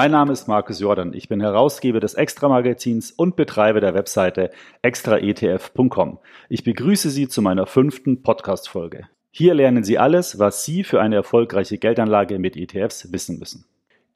[0.00, 1.12] Mein Name ist Markus Jordan.
[1.12, 4.50] Ich bin Herausgeber des Extra-Magazins und Betreiber der Webseite
[4.80, 6.20] extraetf.com.
[6.48, 9.08] Ich begrüße Sie zu meiner fünften Podcast-Folge.
[9.30, 13.66] Hier lernen Sie alles, was Sie für eine erfolgreiche Geldanlage mit ETFs wissen müssen.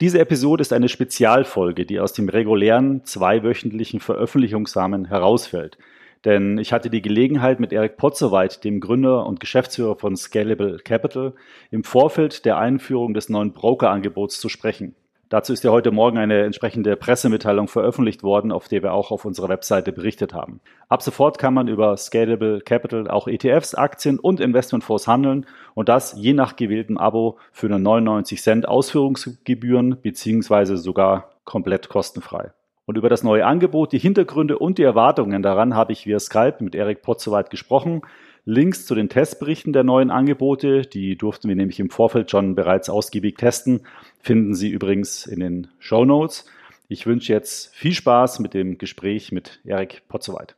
[0.01, 5.77] Diese Episode ist eine Spezialfolge, die aus dem regulären zweiwöchentlichen Veröffentlichungsrahmen herausfällt.
[6.25, 11.35] Denn ich hatte die Gelegenheit, mit Eric Potzowait, dem Gründer und Geschäftsführer von Scalable Capital,
[11.71, 14.95] im Vorfeld der Einführung des neuen Broker-Angebots zu sprechen.
[15.35, 19.25] Dazu ist ja heute Morgen eine entsprechende Pressemitteilung veröffentlicht worden, auf der wir auch auf
[19.25, 20.61] unserer Webseite berichtet haben.
[20.89, 26.15] Ab sofort kann man über Scalable Capital auch ETFs, Aktien und Investmentfonds handeln und das
[26.17, 32.53] je nach gewähltem Abo für nur 99 Cent Ausführungsgebühren beziehungsweise sogar komplett kostenfrei.
[32.87, 36.59] Und über das neue Angebot, die Hintergründe und die Erwartungen daran habe ich via Skype
[36.61, 38.03] mit Erik Potzowait gesprochen.
[38.47, 42.91] Links zu den Testberichten der neuen Angebote, die durften wir nämlich im Vorfeld schon bereits
[42.91, 43.87] ausgiebig testen,
[44.21, 46.45] finden Sie übrigens in den Show Notes.
[46.89, 50.57] Ich wünsche jetzt viel Spaß mit dem Gespräch mit Erik Potzowait.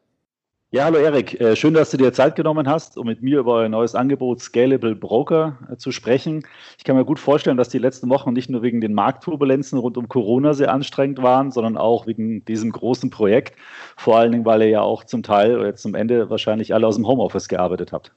[0.73, 3.61] Ja, hallo Erik, äh, schön, dass du dir Zeit genommen hast, um mit mir über
[3.61, 6.45] ein neues Angebot Scalable Broker äh, zu sprechen.
[6.77, 9.97] Ich kann mir gut vorstellen, dass die letzten Wochen nicht nur wegen den Marktturbulenzen rund
[9.97, 13.57] um Corona sehr anstrengend waren, sondern auch wegen diesem großen Projekt.
[13.97, 16.97] Vor allen Dingen, weil ihr ja auch zum Teil oder zum Ende wahrscheinlich alle aus
[16.97, 18.13] dem Homeoffice gearbeitet habt.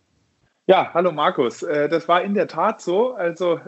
[0.66, 1.62] Ja, hallo Markus.
[1.62, 3.14] Äh, das war in der Tat so.
[3.14, 3.60] Also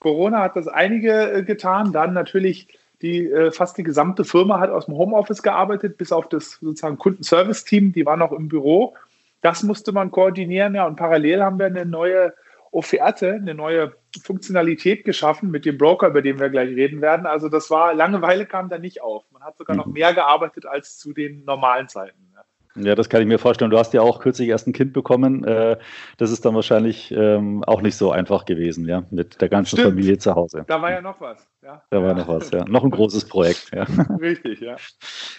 [0.00, 1.92] Corona hat das einige getan.
[1.92, 2.66] Dann natürlich
[3.02, 6.98] die äh, fast die gesamte Firma hat aus dem Homeoffice gearbeitet, bis auf das sozusagen
[6.98, 8.94] Kundenservice-Team, die war noch im Büro.
[9.40, 12.32] Das musste man koordinieren, ja, und parallel haben wir eine neue
[12.70, 13.92] Offerte, eine neue
[14.24, 17.26] Funktionalität geschaffen mit dem Broker, über den wir gleich reden werden.
[17.26, 19.24] Also das war, Langeweile kam da nicht auf.
[19.30, 19.92] Man hat sogar noch mhm.
[19.92, 22.31] mehr gearbeitet als zu den normalen Zeiten.
[22.76, 23.70] Ja, das kann ich mir vorstellen.
[23.70, 25.44] Du hast ja auch kürzlich erst ein Kind bekommen.
[25.44, 25.76] Äh,
[26.16, 29.90] das ist dann wahrscheinlich ähm, auch nicht so einfach gewesen, ja, mit der ganzen Stimmt.
[29.90, 30.64] Familie zu Hause.
[30.66, 31.46] Da war ja noch was.
[31.62, 31.82] Ja.
[31.90, 32.64] Da war noch was, ja.
[32.64, 33.70] Noch ein großes Projekt.
[33.74, 33.86] Ja.
[34.20, 34.76] Richtig, ja.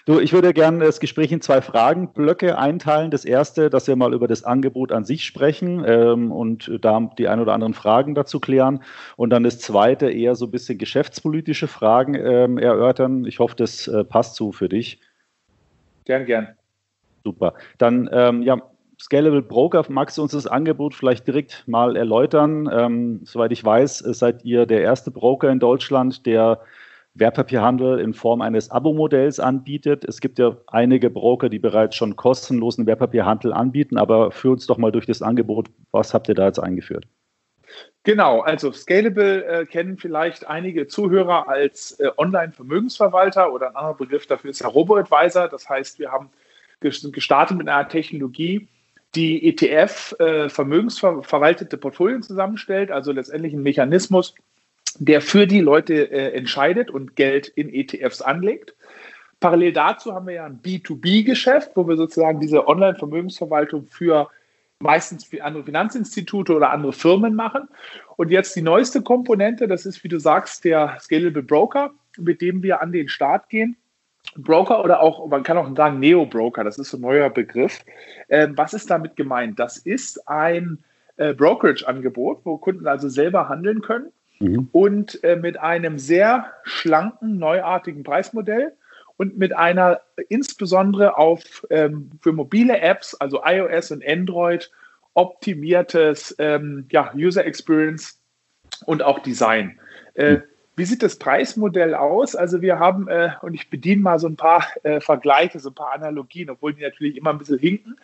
[0.06, 3.09] Du, ich würde gerne das Gespräch in zwei Fragenblöcke einteilen.
[3.09, 7.28] Das erste, dass wir mal über das Angebot an sich sprechen ähm, und da die
[7.28, 8.84] ein oder anderen Fragen dazu klären.
[9.18, 13.25] Und dann das zweite, eher so ein bisschen geschäftspolitische Fragen ähm, erörtern.
[13.25, 15.02] Ich hoffe, das äh, passt so für dich.
[16.06, 16.56] Gern, gern.
[17.23, 17.53] Super.
[17.78, 18.57] Dann, ähm, ja,
[19.00, 22.69] Scalable Broker, magst du uns das Angebot vielleicht direkt mal erläutern?
[22.72, 26.59] Ähm, soweit ich weiß, seid ihr der erste Broker in Deutschland, der
[27.16, 30.03] Wertpapierhandel in Form eines Abo-Modells anbietet.
[30.06, 34.78] Es gibt ja einige Broker, die bereits schon kostenlosen Wertpapierhandel anbieten, aber führ uns doch
[34.78, 35.69] mal durch das Angebot.
[35.91, 37.06] Was habt ihr da jetzt eingeführt?
[38.03, 44.28] Genau, also Scalable äh, kennen vielleicht einige Zuhörer als äh, Online-Vermögensverwalter oder ein anderer Begriff
[44.28, 45.47] dafür ist ja Robo-Advisor.
[45.47, 46.29] Das heißt, wir haben
[46.83, 48.67] gestartet mit einer Technologie,
[49.16, 54.33] die ETF äh, vermögensverwaltete Portfolien zusammenstellt, also letztendlich ein Mechanismus,
[54.97, 58.75] der für die Leute äh, entscheidet und Geld in ETFs anlegt.
[59.39, 64.29] Parallel dazu haben wir ja ein B2B-Geschäft, wo wir sozusagen diese Online-Vermögensverwaltung für
[64.79, 67.67] meistens für andere Finanzinstitute oder andere Firmen machen.
[68.17, 72.63] Und jetzt die neueste Komponente, das ist, wie du sagst, der Scalable Broker, mit dem
[72.63, 73.77] wir an den Start gehen
[74.35, 77.79] Broker oder auch, man kann auch sagen Neo-Broker, das ist so ein neuer Begriff.
[78.29, 79.59] Ähm, was ist damit gemeint?
[79.59, 80.84] Das ist ein
[81.17, 84.69] äh, Brokerage-Angebot, wo Kunden also selber handeln können mhm.
[84.72, 88.73] und äh, mit einem sehr schlanken, neuartigen Preismodell
[89.17, 94.72] und mit einer insbesondere auf ähm, für mobile Apps, also iOS und Android,
[95.13, 98.19] optimiertes ähm, ja, User Experience
[98.85, 99.79] und auch Design.
[100.16, 100.44] Äh, mhm.
[100.75, 102.35] Wie sieht das Preismodell aus?
[102.35, 105.75] Also wir haben, äh, und ich bediene mal so ein paar äh, Vergleiche, so ein
[105.75, 107.95] paar Analogien, obwohl die natürlich immer ein bisschen hinken.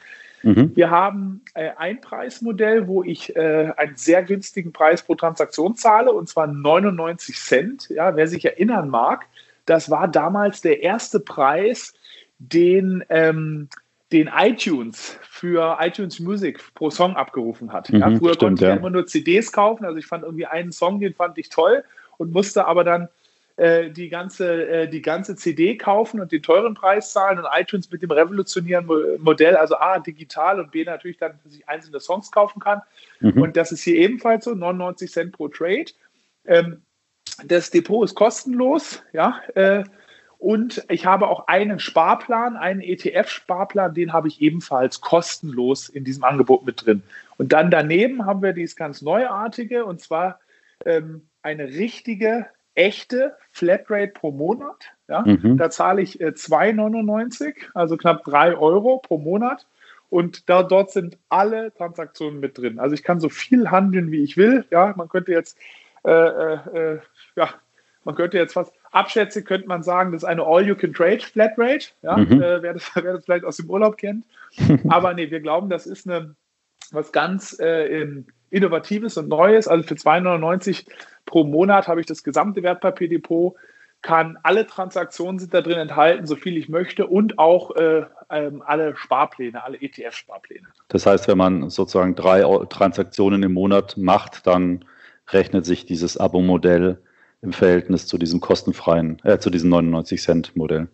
[0.44, 0.76] Mhm.
[0.76, 6.14] Wir haben äh, ein Preismodell, wo ich äh, einen sehr günstigen Preis pro Transaktion zahle,
[6.14, 7.90] und zwar 99 Cent.
[7.90, 9.26] Ja, wer sich erinnern mag,
[9.66, 11.94] das war damals der erste Preis,
[12.38, 13.68] den, ähm,
[14.12, 17.92] den iTunes für iTunes Music pro Song abgerufen hat.
[17.92, 18.76] Mhm, ja, früher stimmt, konnte ich ja.
[18.76, 21.84] immer nur CDs kaufen, also ich fand irgendwie einen Song, den fand ich toll
[22.20, 23.10] und musste aber dann
[23.56, 27.92] äh, die, ganze, äh, die ganze CD kaufen und den teuren Preis zahlen und iTunes
[27.92, 28.88] mit dem revolutionären
[29.20, 32.82] Modell, also A, digital und B, natürlich dann sich einzelne Songs kaufen kann.
[33.20, 33.42] Mhm.
[33.42, 35.88] Und das ist hier ebenfalls so, 99 Cent pro Trade.
[36.46, 36.84] Ähm,
[37.46, 39.84] das Depot ist kostenlos, ja, äh,
[40.40, 46.24] und ich habe auch einen Sparplan, einen ETF-Sparplan, den habe ich ebenfalls kostenlos in diesem
[46.24, 47.04] Angebot mit drin.
[47.38, 50.40] Und dann daneben haben wir dieses ganz Neuartige, und zwar
[50.86, 54.92] ähm, eine richtige, echte Flatrate pro Monat.
[55.08, 55.22] Ja?
[55.22, 55.58] Mhm.
[55.58, 59.66] Da zahle ich äh, 2,99, also knapp 3 Euro pro Monat.
[60.10, 62.80] Und da, dort sind alle Transaktionen mit drin.
[62.80, 64.66] Also ich kann so viel handeln, wie ich will.
[64.72, 65.58] Ja, man könnte jetzt
[66.04, 67.00] äh, äh, äh
[67.36, 67.50] ja,
[68.04, 72.42] man könnte jetzt fast abschätzen, könnte man sagen, das ist eine All-You-Can-Trade Flatrate, ja, mhm.
[72.42, 74.26] äh, wer, das, wer das vielleicht aus dem Urlaub kennt.
[74.90, 76.36] Aber nee, wir glauben, das ist eine,
[76.92, 78.08] was ganz äh,
[78.50, 79.68] Innovatives und Neues.
[79.68, 80.88] Also für 2,99
[81.30, 83.56] pro Monat habe ich das gesamte Wertpapierdepot,
[84.02, 88.64] kann alle Transaktionen sind da drin enthalten, so viel ich möchte und auch äh, ähm,
[88.66, 90.68] alle Sparpläne, alle ETF-Sparpläne.
[90.88, 94.86] Das heißt, wenn man sozusagen drei Transaktionen im Monat macht, dann
[95.30, 96.98] rechnet sich dieses Abo-Modell
[97.42, 100.88] im Verhältnis zu diesem kostenfreien, äh, zu diesem 99 Cent Modell.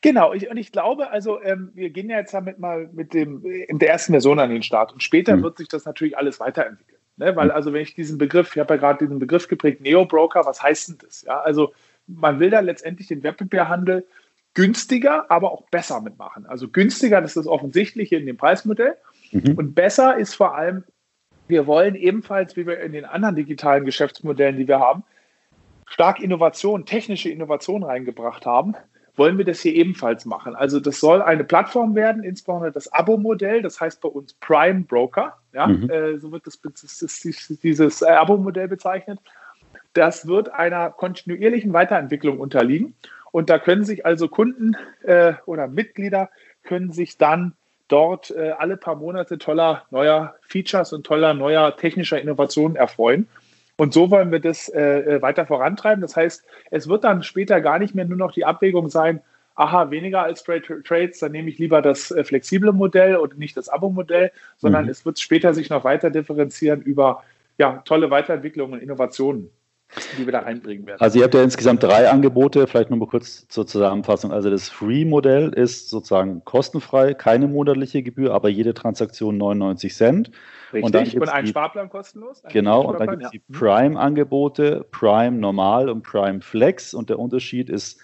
[0.00, 3.44] Genau, ich, und ich glaube, also ähm, wir gehen ja jetzt damit mal mit dem
[3.44, 5.42] in der ersten Version an den Start und später mhm.
[5.42, 6.89] wird sich das natürlich alles weiterentwickeln.
[7.20, 7.36] Ne?
[7.36, 7.52] Weil mhm.
[7.52, 10.88] also wenn ich diesen Begriff, ich habe ja gerade diesen Begriff geprägt, Neo-Broker, was heißt
[10.88, 11.22] denn das?
[11.22, 11.72] Ja, also
[12.06, 14.06] man will da letztendlich den Wettbewerbhandel
[14.54, 16.46] günstiger, aber auch besser mitmachen.
[16.46, 18.96] Also günstiger, das ist das Offensichtliche in dem Preismodell.
[19.30, 19.54] Mhm.
[19.54, 20.82] Und besser ist vor allem,
[21.46, 25.04] wir wollen ebenfalls, wie wir in den anderen digitalen Geschäftsmodellen, die wir haben,
[25.86, 28.74] stark Innovation, technische Innovation reingebracht haben,
[29.20, 30.56] wollen wir das hier ebenfalls machen.
[30.56, 35.36] Also das soll eine Plattform werden, insbesondere das Abo-Modell, das heißt bei uns Prime Broker,
[35.52, 35.90] ja, mhm.
[35.90, 39.18] äh, so wird das, das, dieses Abo-Modell bezeichnet.
[39.92, 42.94] Das wird einer kontinuierlichen Weiterentwicklung unterliegen.
[43.30, 46.30] Und da können sich also Kunden äh, oder Mitglieder
[46.62, 47.52] können sich dann
[47.88, 53.28] dort äh, alle paar Monate toller neuer Features und toller neuer technischer Innovationen erfreuen.
[53.80, 56.02] Und so wollen wir das äh, äh, weiter vorantreiben.
[56.02, 59.22] Das heißt, es wird dann später gar nicht mehr nur noch die Abwägung sein,
[59.54, 63.56] aha, weniger als Trade Trades, dann nehme ich lieber das äh, flexible Modell und nicht
[63.56, 64.90] das Abo-Modell, sondern mhm.
[64.90, 67.24] es wird später sich noch weiter differenzieren über
[67.56, 69.48] ja, tolle Weiterentwicklungen und Innovationen
[70.18, 71.00] die wir da einbringen werden.
[71.00, 74.32] Also ihr habt ja insgesamt drei Angebote, vielleicht nur mal kurz zur Zusammenfassung.
[74.32, 80.30] Also das Free-Modell ist sozusagen kostenfrei, keine monatliche Gebühr, aber jede Transaktion 99 Cent.
[80.72, 82.42] Richtig, und, dann und ein die, Sparplan kostenlos.
[82.50, 83.38] Genau, und dann gibt es ja.
[83.38, 86.94] die Prime-Angebote, Prime Normal und Prime Flex.
[86.94, 88.00] Und der Unterschied ist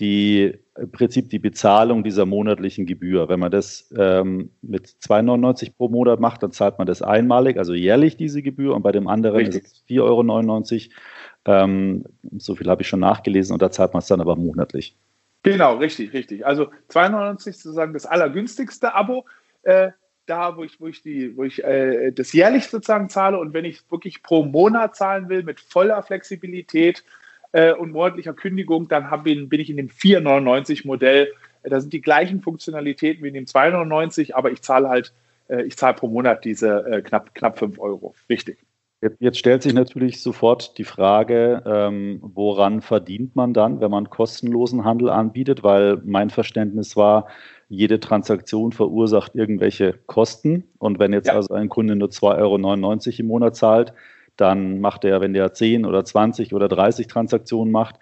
[0.00, 3.28] die, im Prinzip die Bezahlung dieser monatlichen Gebühr.
[3.28, 7.72] Wenn man das ähm, mit 2,99 pro Monat macht, dann zahlt man das einmalig, also
[7.72, 8.74] jährlich diese Gebühr.
[8.74, 9.64] Und bei dem anderen Richtig.
[9.64, 11.00] ist es 4,99 Euro.
[11.46, 12.04] Ähm,
[12.38, 14.96] so viel habe ich schon nachgelesen und da zahlt man es dann aber monatlich.
[15.42, 16.44] Genau, richtig, richtig.
[16.44, 19.26] Also 2,99 ist sozusagen das allergünstigste Abo.
[19.62, 19.90] Äh,
[20.26, 23.64] da, wo ich, wo ich, die, wo ich äh, das jährlich sozusagen zahle und wenn
[23.64, 27.04] ich wirklich pro Monat zahlen will mit voller Flexibilität
[27.52, 31.32] äh, und monatlicher Kündigung, dann bin, bin ich in dem 4,99 Modell.
[31.62, 35.12] Äh, da sind die gleichen Funktionalitäten wie in dem 2,99, aber ich zahle halt,
[35.48, 38.14] äh, ich zahle pro Monat diese äh, knapp, knapp 5 Euro.
[38.28, 38.58] Richtig.
[39.18, 44.84] Jetzt stellt sich natürlich sofort die Frage, ähm, woran verdient man dann, wenn man kostenlosen
[44.84, 45.62] Handel anbietet?
[45.62, 47.26] Weil mein Verständnis war,
[47.68, 50.64] jede Transaktion verursacht irgendwelche Kosten.
[50.78, 51.34] Und wenn jetzt ja.
[51.34, 53.92] also ein Kunde nur 2,99 Euro im Monat zahlt,
[54.36, 57.96] dann macht er, wenn der 10 oder 20 oder 30 Transaktionen macht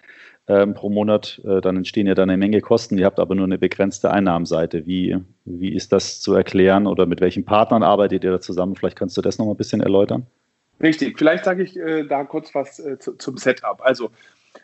[0.47, 2.97] ähm, pro Monat, äh, dann entstehen ja dann eine Menge Kosten.
[2.97, 4.85] Ihr habt aber nur eine begrenzte Einnahmenseite.
[4.85, 8.75] Wie, wie ist das zu erklären oder mit welchen Partnern arbeitet ihr da zusammen?
[8.75, 10.27] Vielleicht kannst du das noch mal ein bisschen erläutern.
[10.81, 13.81] Richtig, vielleicht sage ich äh, da kurz was äh, zu, zum Setup.
[13.81, 14.11] Also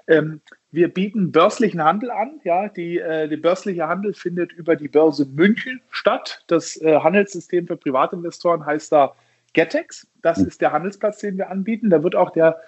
[0.08, 0.42] ähm,
[0.72, 2.40] wir bieten börslichen Handel an.
[2.44, 6.44] Ja, die, äh, der börsliche Handel findet über die Börse München statt.
[6.48, 9.16] Das äh, Handelssystem für Privatinvestoren heißt da
[9.54, 10.08] Getex.
[10.22, 10.48] Das hm.
[10.48, 11.90] ist der Handelsplatz, den wir anbieten.
[11.90, 12.62] Da wird auch der,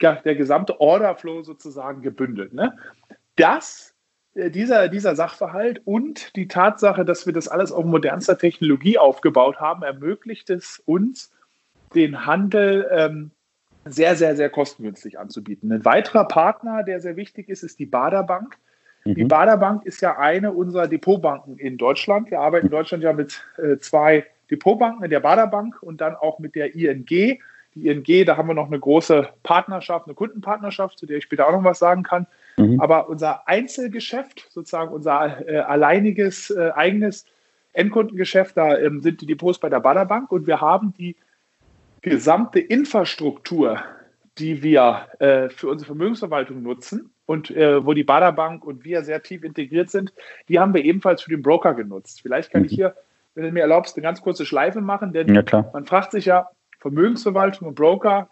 [0.00, 2.52] der gesamte Orderflow sozusagen gebündelt.
[2.52, 2.76] Ne?
[3.36, 3.94] Das
[4.34, 9.60] äh, dieser, dieser Sachverhalt und die Tatsache, dass wir das alles auf modernster Technologie aufgebaut
[9.60, 11.32] haben, ermöglicht es uns,
[11.94, 13.30] den Handel ähm,
[13.84, 15.72] sehr, sehr, sehr kostengünstig anzubieten.
[15.72, 18.56] Ein weiterer Partner, der sehr wichtig ist, ist die Baderbank.
[19.04, 19.14] Mhm.
[19.14, 22.30] Die Baderbank ist ja eine unserer Depotbanken in Deutschland.
[22.30, 26.54] Wir arbeiten in Deutschland ja mit äh, zwei Depotbanken, der Baderbank und dann auch mit
[26.54, 27.06] der ING.
[27.06, 27.38] Die
[27.74, 31.52] ING, da haben wir noch eine große Partnerschaft, eine Kundenpartnerschaft, zu der ich später auch
[31.52, 32.26] noch was sagen kann.
[32.56, 32.80] Mhm.
[32.80, 37.26] Aber unser Einzelgeschäft, sozusagen unser äh, alleiniges, äh, eigenes
[37.72, 41.16] Endkundengeschäft, da ähm, sind die Depots bei der Baderbank und wir haben die
[42.02, 43.82] gesamte Infrastruktur,
[44.38, 49.22] die wir äh, für unsere Vermögensverwaltung nutzen und äh, wo die Baderbank und wir sehr
[49.22, 50.12] tief integriert sind,
[50.48, 52.22] die haben wir ebenfalls für den Broker genutzt.
[52.22, 52.66] Vielleicht kann mhm.
[52.66, 52.94] ich hier,
[53.34, 56.48] wenn du mir erlaubst, eine ganz kurze Schleife machen, denn ja, man fragt sich ja,
[56.78, 58.30] Vermögensverwaltung und Broker,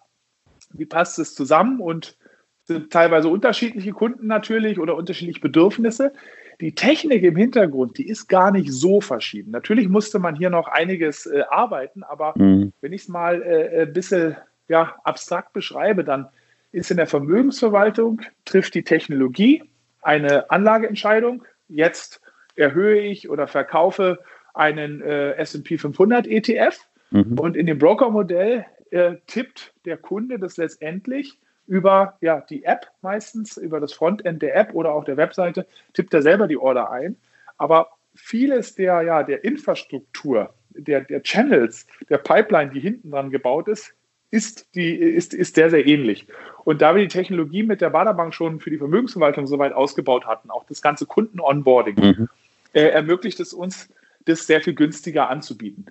[0.72, 2.16] wie passt es zusammen und
[2.64, 6.12] sind teilweise unterschiedliche Kunden natürlich oder unterschiedliche Bedürfnisse
[6.60, 9.50] die Technik im Hintergrund, die ist gar nicht so verschieden.
[9.50, 12.72] Natürlich musste man hier noch einiges äh, arbeiten, aber mhm.
[12.80, 14.36] wenn ich es mal äh, ein bisschen
[14.68, 16.28] ja, abstrakt beschreibe, dann
[16.72, 19.64] ist in der Vermögensverwaltung, trifft die Technologie
[20.02, 21.44] eine Anlageentscheidung.
[21.68, 22.20] Jetzt
[22.54, 24.18] erhöhe ich oder verkaufe
[24.54, 26.78] einen äh, SP 500 ETF
[27.10, 27.38] mhm.
[27.38, 33.56] und in dem Brokermodell äh, tippt der Kunde das letztendlich über ja, die App meistens,
[33.56, 37.16] über das Frontend der App oder auch der Webseite, tippt er selber die Order ein.
[37.58, 43.68] Aber vieles der, ja, der Infrastruktur, der, der Channels, der Pipeline, die hinten dran gebaut
[43.68, 43.94] ist,
[44.30, 46.26] ist, die, ist, ist sehr, sehr ähnlich.
[46.64, 50.50] Und da wir die Technologie mit der Baderbank schon für die Vermögensverwaltung soweit ausgebaut hatten,
[50.50, 52.28] auch das ganze Kunden-Onboarding, mhm.
[52.72, 53.88] äh, ermöglicht es uns,
[54.24, 55.86] das sehr viel günstiger anzubieten.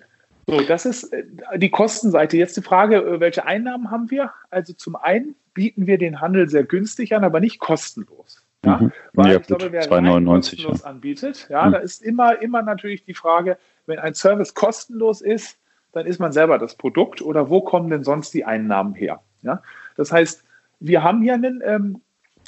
[0.46, 1.24] So, das ist äh,
[1.56, 2.36] die Kostenseite.
[2.36, 4.32] Jetzt die Frage, äh, welche Einnahmen haben wir?
[4.50, 8.44] Also zum einen bieten wir den Handel sehr günstig an, aber nicht kostenlos.
[8.64, 8.92] Ja, mhm.
[9.14, 10.86] weil ja, ich glaube, wer 2,99 kostenlos ja.
[10.86, 11.72] anbietet, ja, mhm.
[11.72, 15.58] da ist immer, immer natürlich die Frage, wenn ein Service kostenlos ist,
[15.92, 19.20] dann ist man selber das Produkt oder wo kommen denn sonst die Einnahmen her?
[19.42, 19.62] Ja,
[19.96, 20.44] das heißt,
[20.78, 22.02] wir haben hier einen, ähm,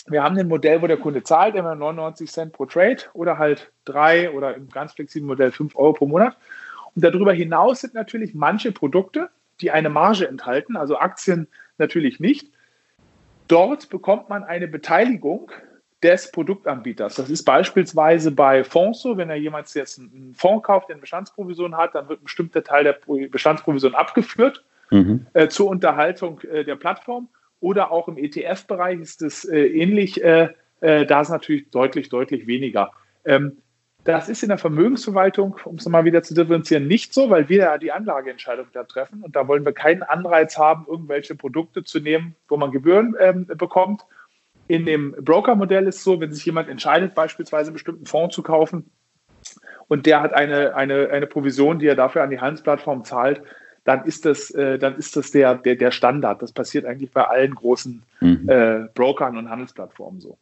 [0.06, 3.72] wir haben ein Modell, wo der Kunde zahlt, immer 99 Cent pro Trade oder halt
[3.86, 6.36] drei oder im ganz flexiblen Modell 5 Euro pro Monat.
[6.94, 11.48] Und darüber hinaus sind natürlich manche Produkte, die eine Marge enthalten, also Aktien
[11.78, 12.50] natürlich nicht.
[13.48, 15.50] Dort bekommt man eine Beteiligung
[16.02, 17.16] des Produktanbieters.
[17.16, 21.00] Das ist beispielsweise bei Fonds so, wenn er jemand jetzt einen Fonds kauft, der eine
[21.00, 25.26] Bestandsprovision hat, dann wird ein bestimmter Teil der Bestandsprovision abgeführt mhm.
[25.32, 27.28] äh, zur Unterhaltung äh, der Plattform.
[27.60, 30.22] Oder auch im ETF-Bereich ist es äh, ähnlich.
[30.22, 30.50] Äh,
[30.80, 32.92] äh, da ist natürlich deutlich, deutlich weniger.
[33.24, 33.58] Ähm,
[34.08, 37.58] das ist in der Vermögensverwaltung, um es mal wieder zu differenzieren, nicht so, weil wir
[37.58, 42.00] ja die Anlageentscheidung da treffen und da wollen wir keinen Anreiz haben, irgendwelche Produkte zu
[42.00, 44.06] nehmen, wo man Gebühren ähm, bekommt.
[44.66, 48.42] In dem Broker-Modell ist es so, wenn sich jemand entscheidet, beispielsweise einen bestimmten Fonds zu
[48.42, 48.90] kaufen
[49.88, 53.42] und der hat eine, eine, eine Provision, die er dafür an die Handelsplattform zahlt,
[53.84, 56.40] dann ist das, äh, dann ist das der, der, der Standard.
[56.40, 58.48] Das passiert eigentlich bei allen großen mhm.
[58.48, 60.38] äh, Brokern und Handelsplattformen so.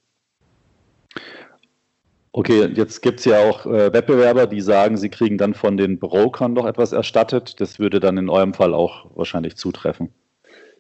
[2.36, 5.98] Okay, jetzt gibt es ja auch äh, Wettbewerber, die sagen, sie kriegen dann von den
[5.98, 7.62] Brokern noch etwas erstattet.
[7.62, 10.12] Das würde dann in eurem Fall auch wahrscheinlich zutreffen.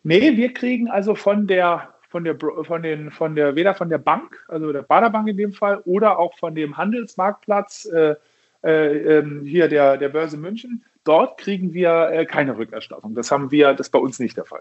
[0.02, 3.96] Nee, wir kriegen also von der, von der, von den, von der, weder von der
[3.96, 8.16] Bank, also der Baderbank in dem Fall, oder auch von dem Handelsmarktplatz, äh,
[8.62, 13.14] äh, ähm, hier der, der Börse München, dort kriegen wir äh, keine Rückerstattung.
[13.14, 14.60] Das haben wir, das ist bei uns nicht der Fall.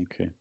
[0.00, 0.34] Okay.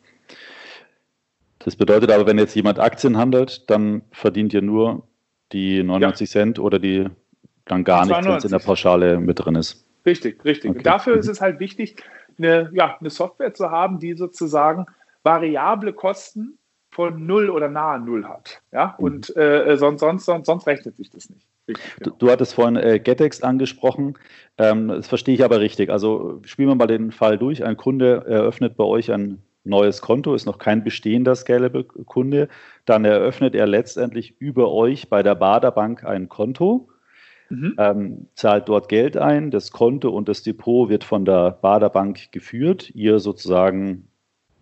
[1.58, 5.08] Das bedeutet aber, wenn jetzt jemand Aktien handelt, dann verdient ihr nur
[5.52, 6.32] die 99 ja.
[6.32, 7.08] Cent oder die
[7.66, 9.86] dann gar nichts, wenn es in der Pauschale mit drin ist.
[10.06, 10.70] Richtig, richtig.
[10.70, 10.78] Okay.
[10.78, 12.02] Und dafür ist es halt wichtig,
[12.38, 14.86] eine, ja, eine Software zu haben, die sozusagen
[15.24, 16.58] variable Kosten
[16.92, 18.62] von null oder nahe null hat.
[18.72, 19.06] Ja, mhm.
[19.06, 21.46] und äh, sonst, sonst, sonst, sonst rechnet sich das nicht.
[21.68, 22.12] Richtig, genau.
[22.12, 24.18] du, du, hattest vorhin äh, Getex angesprochen.
[24.58, 25.90] Ähm, das verstehe ich aber richtig.
[25.90, 27.66] Also spielen wir mal den Fall durch.
[27.66, 32.48] Ein Kunde eröffnet bei euch ein neues Konto, ist noch kein bestehender Scalable-Kunde,
[32.86, 36.90] dann eröffnet er letztendlich über euch bei der Baderbank ein Konto,
[37.50, 37.76] mhm.
[37.78, 42.90] ähm, zahlt dort Geld ein, das Konto und das Depot wird von der Baderbank geführt.
[42.92, 44.08] Ihr sozusagen,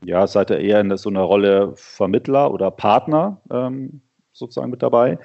[0.04, 4.02] ja, seid ihr eher in so einer Rolle Vermittler oder Partner ähm,
[4.34, 5.20] sozusagen mit dabei.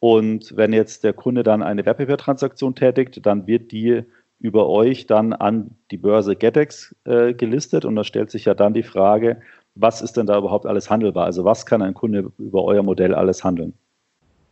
[0.00, 4.04] Und wenn jetzt der Kunde dann eine Wertpapiertransaktion tätigt, dann wird die
[4.40, 8.74] über euch dann an die Börse Getex äh, gelistet und da stellt sich ja dann
[8.74, 9.40] die Frage,
[9.74, 11.24] was ist denn da überhaupt alles handelbar?
[11.24, 13.74] Also was kann ein Kunde über euer Modell alles handeln?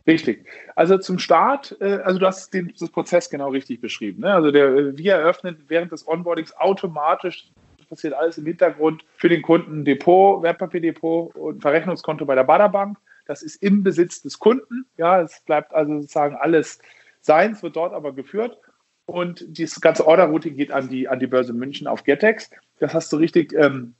[0.05, 0.45] Richtig.
[0.75, 4.21] Also zum Start, äh, also du hast den das Prozess genau richtig beschrieben.
[4.21, 4.33] Ne?
[4.33, 7.51] Also der, wir eröffnen während des Onboardings automatisch,
[7.89, 12.97] passiert alles im Hintergrund, für den Kunden Depot, Wertpapierdepot und Verrechnungskonto bei der Baderbank.
[13.25, 14.85] Das ist im Besitz des Kunden.
[14.97, 16.79] Ja, es bleibt also sozusagen alles
[17.21, 18.57] seins, wird dort aber geführt.
[19.07, 22.51] Und das ganze Order-Routing geht an die, an die Börse München auf Getex.
[22.79, 23.95] Das hast du richtig, ähm,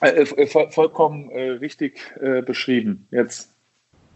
[0.00, 3.06] äh, äh voll, vollkommen äh, richtig äh, beschrieben.
[3.10, 3.54] Jetzt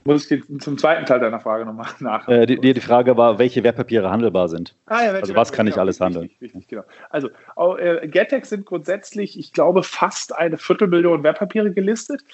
[0.04, 2.26] muss ich zum zweiten Teil deiner Frage nochmal nach.
[2.26, 4.74] Äh, die, die, Frage war, welche Wertpapiere handelbar sind.
[4.86, 6.24] Ah, ja, also was kann ich alles handeln?
[6.24, 6.84] Richtig, richtig, genau.
[7.10, 7.28] Also
[7.76, 12.24] äh, Getex sind grundsätzlich, ich glaube, fast eine Viertelmillion Wertpapiere gelistet.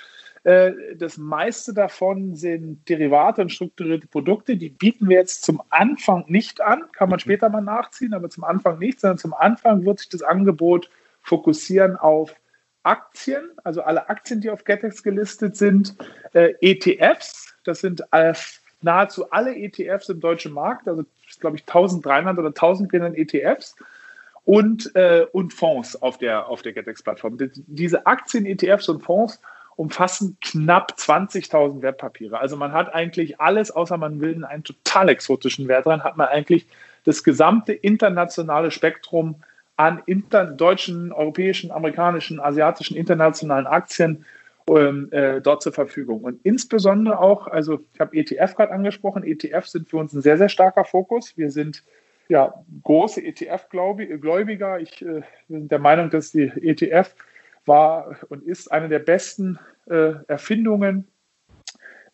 [0.47, 4.57] Äh, das meiste davon sind Derivate und strukturierte Produkte.
[4.57, 6.85] Die bieten wir jetzt zum Anfang nicht an.
[6.93, 7.21] Kann man mhm.
[7.21, 10.89] später mal nachziehen, aber zum Anfang nicht, sondern zum Anfang wird sich das Angebot
[11.23, 12.33] fokussieren auf
[12.85, 15.97] Aktien, also alle Aktien, die auf GetEx gelistet sind,
[16.33, 18.05] äh, ETFs, das sind
[18.81, 21.05] nahezu alle ETFs im deutschen Markt, also
[21.41, 23.75] glaube ich 1300 oder 1400 ETFs
[24.45, 27.37] und, äh, und Fonds auf der, auf der GetEx-Plattform.
[27.67, 29.41] Diese Aktien, ETFs und Fonds
[29.77, 32.39] umfassen knapp 20.000 Wertpapiere.
[32.39, 36.29] Also man hat eigentlich alles, außer man will einen total exotischen Wert dran, hat man
[36.29, 36.67] eigentlich
[37.05, 39.37] das gesamte internationale Spektrum
[39.77, 44.25] an inter deutschen, europäischen, amerikanischen, asiatischen, internationalen Aktien
[44.69, 46.23] ähm, äh, dort zur Verfügung.
[46.23, 50.39] Und insbesondere auch, also ich habe ETF gerade angesprochen, ETF sind für uns ein sehr,
[50.39, 51.37] sehr starker Fokus.
[51.37, 51.85] Wir sind
[52.29, 54.81] ja große ETF-Gläubiger.
[54.81, 57.15] Ich äh, bin der Meinung, dass die ETF
[57.67, 61.07] war und ist eine der besten äh, Erfindungen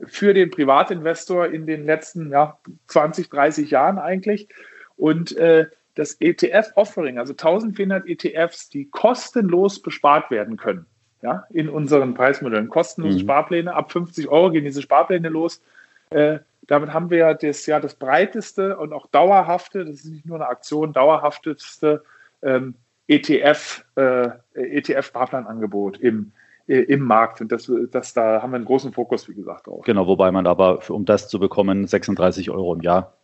[0.06, 4.48] für den Privatinvestor in den letzten ja, 20, 30 Jahren eigentlich.
[4.96, 10.86] Und äh, das ETF-Offering, also 1400 ETFs, die kostenlos bespart werden können,
[11.20, 12.68] ja, in unseren Preismodellen.
[12.68, 13.22] Kostenlose mhm.
[13.22, 15.62] Sparpläne, ab 50 Euro gehen diese Sparpläne los.
[16.10, 20.26] Äh, damit haben wir ja das, ja das breiteste und auch dauerhafte, das ist nicht
[20.26, 22.02] nur eine Aktion, dauerhafteste
[22.42, 22.74] ähm,
[23.08, 26.32] ETF, äh, ETF-Sparplanangebot im,
[26.66, 27.40] äh, im Markt.
[27.40, 29.84] Und das, das, da haben wir einen großen Fokus, wie gesagt, drauf.
[29.84, 33.14] Genau, wobei man aber, für, um das zu bekommen, 36 Euro im Jahr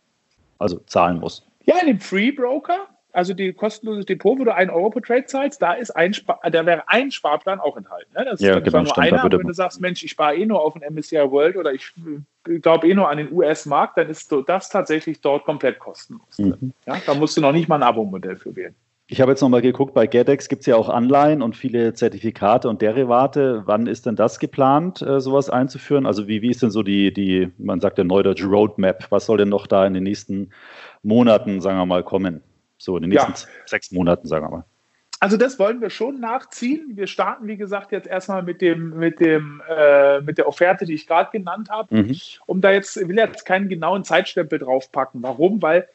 [0.59, 1.47] also zahlen muss.
[1.63, 5.25] Ja, in dem Free Broker, also die kostenlose Depot, wo du einen Euro pro Trade
[5.25, 6.15] zahlst, da ist ein
[6.51, 8.11] da wäre ein Sparplan auch enthalten.
[8.15, 8.25] Ne?
[8.25, 10.61] Das ja, ist genau, nur einer, aber wenn du sagst, Mensch, ich spare eh nur
[10.61, 11.91] auf den MSCI World oder ich
[12.43, 16.37] glaube eh nur an den US-Markt, dann ist das tatsächlich dort komplett kostenlos.
[16.37, 16.73] Mhm.
[16.85, 18.75] Ja, da musst du noch nicht mal ein Abo-Modell für wählen.
[19.11, 22.69] Ich habe jetzt nochmal geguckt, bei GEDEX gibt es ja auch Anleihen und viele Zertifikate
[22.69, 23.63] und Derivate.
[23.65, 26.05] Wann ist denn das geplant, äh, sowas einzuführen?
[26.05, 29.37] Also wie, wie ist denn so die, die, man sagt der Neudeutsch Roadmap, was soll
[29.37, 30.51] denn noch da in den nächsten
[31.01, 32.43] Monaten, sagen wir mal, kommen?
[32.77, 33.37] So in den nächsten ja.
[33.65, 34.65] sechs Monaten, sagen wir mal.
[35.19, 36.91] Also das wollen wir schon nachziehen.
[36.93, 40.93] Wir starten, wie gesagt, jetzt erstmal mit dem, mit dem, äh, mit der Offerte, die
[40.93, 41.95] ich gerade genannt habe.
[41.95, 42.15] Mhm.
[42.45, 45.23] Um da jetzt, ich will jetzt keinen genauen Zeitstempel draufpacken.
[45.23, 45.63] Warum?
[45.63, 45.87] Weil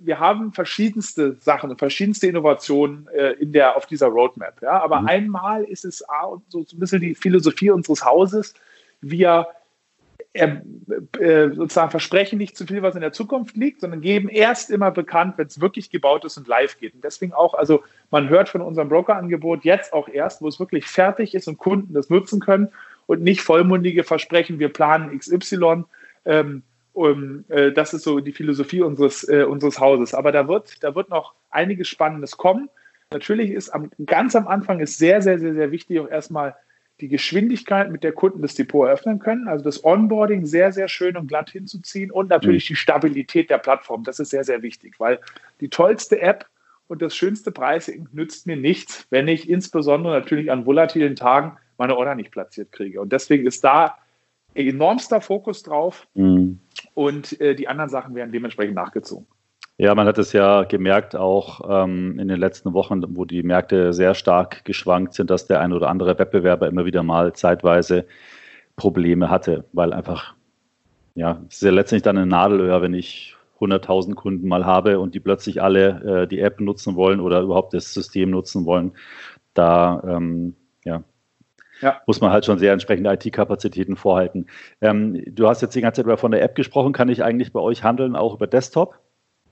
[0.00, 4.62] wir haben verschiedenste Sachen, verschiedenste Innovationen äh, in der, auf dieser Roadmap.
[4.62, 4.80] Ja?
[4.82, 5.08] Aber mhm.
[5.08, 8.54] einmal ist es A, so ein bisschen die Philosophie unseres Hauses.
[9.00, 9.46] Wir
[10.34, 10.56] äh,
[11.18, 14.90] äh, sozusagen versprechen nicht zu viel, was in der Zukunft liegt, sondern geben erst immer
[14.90, 16.94] bekannt, wenn es wirklich gebaut ist und live geht.
[16.94, 20.86] Und deswegen auch, also man hört von unserem Brokerangebot jetzt auch erst, wo es wirklich
[20.86, 22.68] fertig ist und Kunden das nutzen können
[23.06, 25.84] und nicht vollmundige Versprechen, wir planen XY.
[26.24, 26.62] Ähm,
[26.98, 30.14] um, äh, das ist so die Philosophie unseres, äh, unseres Hauses.
[30.14, 32.68] Aber da wird, da wird noch einiges Spannendes kommen.
[33.12, 36.56] Natürlich ist am, ganz am Anfang ist sehr, sehr, sehr, sehr wichtig auch erstmal
[37.00, 39.46] die Geschwindigkeit, mit der Kunden das Depot eröffnen können.
[39.46, 42.74] Also das Onboarding sehr, sehr schön und glatt hinzuziehen und natürlich mhm.
[42.74, 44.02] die Stabilität der Plattform.
[44.02, 45.20] Das ist sehr, sehr wichtig, weil
[45.60, 46.46] die tollste App
[46.88, 51.96] und das schönste Pricing nützt mir nichts, wenn ich insbesondere natürlich an volatilen Tagen meine
[51.96, 53.00] Order nicht platziert kriege.
[53.00, 53.98] Und deswegen ist da
[54.58, 56.60] enormster Fokus drauf mhm.
[56.94, 59.26] und äh, die anderen Sachen werden dementsprechend nachgezogen.
[59.80, 63.92] Ja, man hat es ja gemerkt auch ähm, in den letzten Wochen, wo die Märkte
[63.92, 68.04] sehr stark geschwankt sind, dass der ein oder andere Wettbewerber immer wieder mal zeitweise
[68.74, 70.34] Probleme hatte, weil einfach,
[71.14, 75.14] ja, es ist ja letztendlich dann ein Nadelöhr, wenn ich 100.000 Kunden mal habe und
[75.14, 78.92] die plötzlich alle äh, die App nutzen wollen oder überhaupt das System nutzen wollen.
[79.54, 80.56] Da ähm,
[81.80, 84.46] ja, muss man halt schon sehr entsprechende IT-Kapazitäten vorhalten.
[84.80, 86.92] Ähm, du hast jetzt die ganze Zeit über von der App gesprochen.
[86.92, 88.98] Kann ich eigentlich bei euch handeln, auch über Desktop?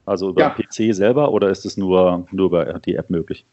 [0.04, 0.50] Also über ja.
[0.50, 3.44] PC selber oder ist es nur, nur über die App möglich?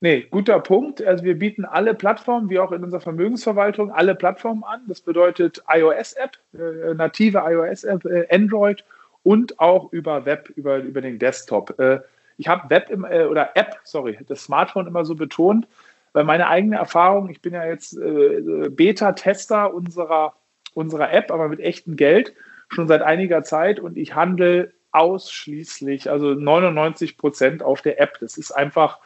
[0.00, 1.00] Nee, guter Punkt.
[1.02, 4.80] Also wir bieten alle Plattformen, wie auch in unserer Vermögensverwaltung, alle Plattformen an.
[4.88, 8.84] Das bedeutet iOS-App, äh, native iOS-App, äh, Android
[9.22, 11.78] und auch über Web, über, über den Desktop.
[11.78, 12.00] Äh,
[12.36, 15.68] ich habe Web im, äh, oder App, sorry, das Smartphone immer so betont,
[16.12, 20.34] weil meine eigene Erfahrung, ich bin ja jetzt äh, Beta-Tester unserer,
[20.74, 22.34] unserer App, aber mit echtem Geld
[22.68, 28.18] schon seit einiger Zeit und ich handle ausschließlich, also 99 Prozent auf der App.
[28.20, 28.98] Das ist einfach,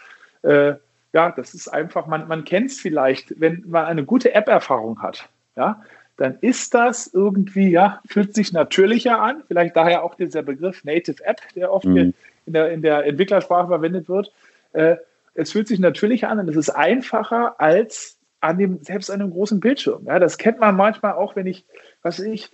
[0.43, 0.75] äh,
[1.13, 5.29] ja, das ist einfach, man, man kennt es vielleicht, wenn man eine gute App-Erfahrung hat,
[5.57, 5.83] ja,
[6.17, 9.43] dann ist das irgendwie, ja, fühlt sich natürlicher an.
[9.49, 12.15] Vielleicht daher auch dieser Begriff Native App, der oft mhm.
[12.47, 14.33] in, der, in der Entwicklersprache verwendet wird.
[14.73, 14.97] Äh,
[15.37, 19.31] es fühlt sich natürlich an und es ist einfacher als an dem, selbst an einem
[19.31, 20.07] großen Bildschirm.
[20.07, 21.65] Ja, das kennt man manchmal auch, wenn ich,
[22.03, 22.51] was ich,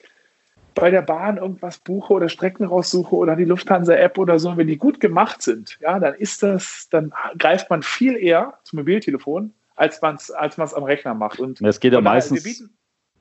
[0.74, 4.78] bei der Bahn irgendwas buche oder Strecken raussuche oder die Lufthansa-App oder so, wenn die
[4.78, 10.00] gut gemacht sind, ja, dann ist das, dann greift man viel eher zum Mobiltelefon, als
[10.00, 11.40] man es als am Rechner macht.
[11.40, 12.42] Und es geht ja meistens.
[12.42, 12.70] Bieten,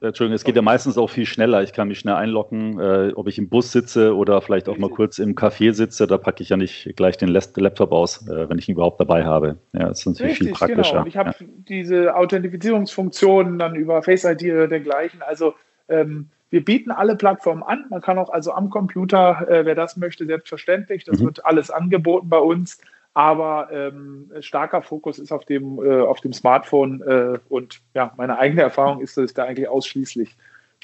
[0.04, 1.62] Entschuldigung, es geht ja meistens auch viel schneller.
[1.62, 4.90] Ich kann mich schnell einloggen, äh, ob ich im Bus sitze oder vielleicht auch mal
[4.90, 6.08] kurz im Café sitze.
[6.08, 9.26] Da packe ich ja nicht gleich den Laptop aus, äh, wenn ich ihn überhaupt dabei
[9.26, 9.58] habe.
[9.74, 10.92] Ja, das ist natürlich Richtig, viel praktischer.
[10.92, 11.02] Genau.
[11.04, 11.46] Und ich habe ja.
[11.70, 15.22] diese Authentifizierungsfunktionen dann über Face ID oder dergleichen.
[15.22, 15.54] Also
[15.88, 17.86] ähm, wir bieten alle Plattformen an.
[17.92, 21.04] Man kann auch also am Computer, äh, wer das möchte, selbstverständlich.
[21.04, 21.26] Das mhm.
[21.26, 22.80] wird alles angeboten bei uns
[23.14, 28.38] aber ähm, starker Fokus ist auf dem, äh, auf dem Smartphone äh, und ja, meine
[28.38, 30.36] eigene Erfahrung ist, dass ich da eigentlich ausschließlich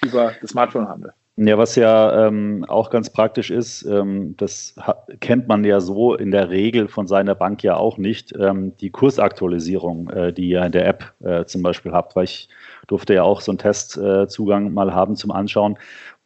[0.04, 1.14] über das Smartphone handle.
[1.40, 4.74] Ja, was ja ähm, auch ganz praktisch ist, ähm, das
[5.20, 8.90] kennt man ja so in der Regel von seiner Bank ja auch nicht, ähm, die
[8.90, 12.50] Kursaktualisierung, äh, die ihr in der App äh, zum Beispiel habt, weil ich
[12.88, 15.78] durfte ja auch so einen Testzugang mal haben zum Anschauen.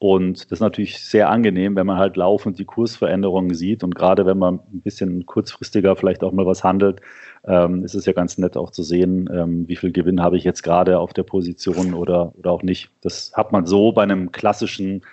[0.02, 3.84] Und das ist natürlich sehr angenehm, wenn man halt laufend die Kursveränderungen sieht.
[3.84, 7.02] Und gerade wenn man ein bisschen kurzfristiger vielleicht auch mal was handelt,
[7.46, 10.44] ähm, ist es ja ganz nett auch zu sehen, ähm, wie viel Gewinn habe ich
[10.44, 12.90] jetzt gerade auf der Position oder, oder auch nicht.
[13.02, 15.04] Das hat man so bei einem klassischen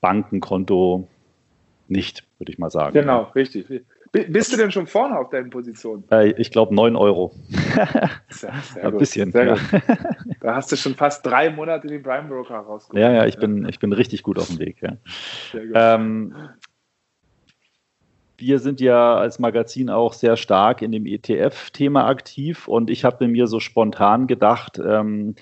[0.00, 1.08] Bankenkonto
[1.88, 2.94] nicht, würde ich mal sagen.
[2.94, 3.66] Genau, richtig.
[4.12, 6.04] Bist du denn schon vorne auf deinen Positionen?
[6.12, 7.34] Äh, ich glaube 9 Euro.
[8.28, 9.32] sehr, sehr Ein bisschen.
[9.32, 9.56] Sehr ja.
[10.46, 13.02] Da hast du schon fast drei Monate den Prime Broker rausgeholt.
[13.02, 14.76] Ja, ja, ich bin, ich bin richtig gut auf dem Weg.
[14.80, 14.96] Ja.
[15.74, 16.36] Ähm,
[18.38, 23.26] wir sind ja als Magazin auch sehr stark in dem ETF-Thema aktiv und ich habe
[23.26, 25.34] mir so spontan gedacht, ähm,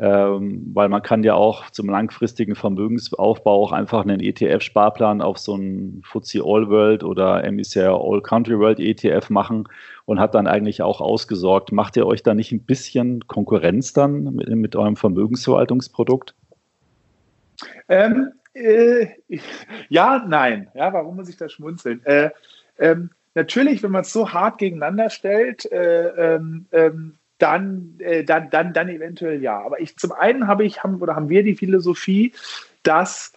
[0.00, 5.54] ähm, weil man kann ja auch zum langfristigen Vermögensaufbau auch einfach einen ETF-Sparplan auf so
[5.54, 9.68] einen FTSE All World oder Emissaire All Country World ETF machen
[10.04, 11.70] und hat dann eigentlich auch ausgesorgt.
[11.70, 16.34] Macht ihr euch da nicht ein bisschen Konkurrenz dann mit, mit eurem Vermögensverwaltungsprodukt?
[17.88, 19.06] Ähm, äh,
[19.88, 20.68] ja, nein.
[20.74, 22.04] Ja, warum muss ich da schmunzeln?
[22.04, 22.30] Äh,
[22.80, 28.50] ähm, natürlich, wenn man es so hart gegeneinander stellt, äh, ähm, ähm dann, äh, dann,
[28.50, 29.60] dann, dann eventuell ja.
[29.60, 32.32] Aber ich, zum einen habe ich, haben, oder haben wir die Philosophie,
[32.82, 33.32] dass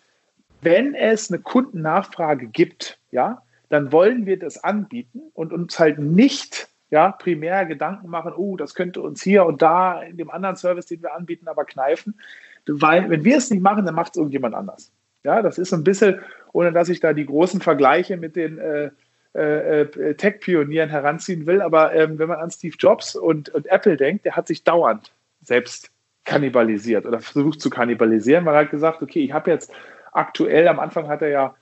[0.62, 6.70] wenn es eine Kundennachfrage gibt, ja, dann wollen wir das anbieten und uns halt nicht
[6.90, 10.86] ja, primär Gedanken machen, oh, das könnte uns hier und da in dem anderen Service,
[10.86, 12.20] den wir anbieten, aber kneifen.
[12.66, 14.92] Weil, wenn wir es nicht machen, dann macht es irgendjemand anders.
[15.24, 16.20] Ja, das ist so ein bisschen,
[16.54, 18.92] ohne dass ich da die großen Vergleiche mit den äh,
[19.38, 23.96] äh, äh, Tech-Pionieren heranziehen will, aber ähm, wenn man an Steve Jobs und, und Apple
[23.96, 25.12] denkt, der hat sich dauernd
[25.44, 25.92] selbst
[26.26, 29.72] kannibalisiert oder versucht zu kannibalisieren, weil er hat gesagt, okay, ich habe jetzt
[30.12, 31.56] aktuell, am Anfang hat er ja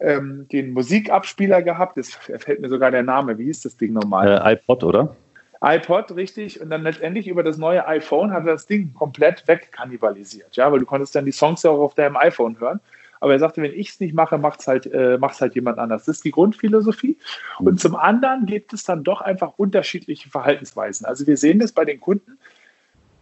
[0.00, 4.40] ähm, den Musikabspieler gehabt, das fällt mir sogar der Name, wie hieß das Ding nochmal?
[4.44, 5.14] Äh, iPod, oder?
[5.60, 10.56] iPod, richtig, und dann letztendlich über das neue iPhone hat er das Ding komplett wegkannibalisiert,
[10.56, 12.80] ja, weil du konntest dann die Songs ja auch auf deinem iPhone hören.
[13.20, 16.04] Aber er sagte, wenn ich es nicht mache, macht es halt, äh, halt jemand anders.
[16.04, 17.16] Das ist die Grundphilosophie.
[17.58, 17.78] Und mhm.
[17.78, 21.06] zum anderen gibt es dann doch einfach unterschiedliche Verhaltensweisen.
[21.06, 22.38] Also wir sehen das bei den Kunden.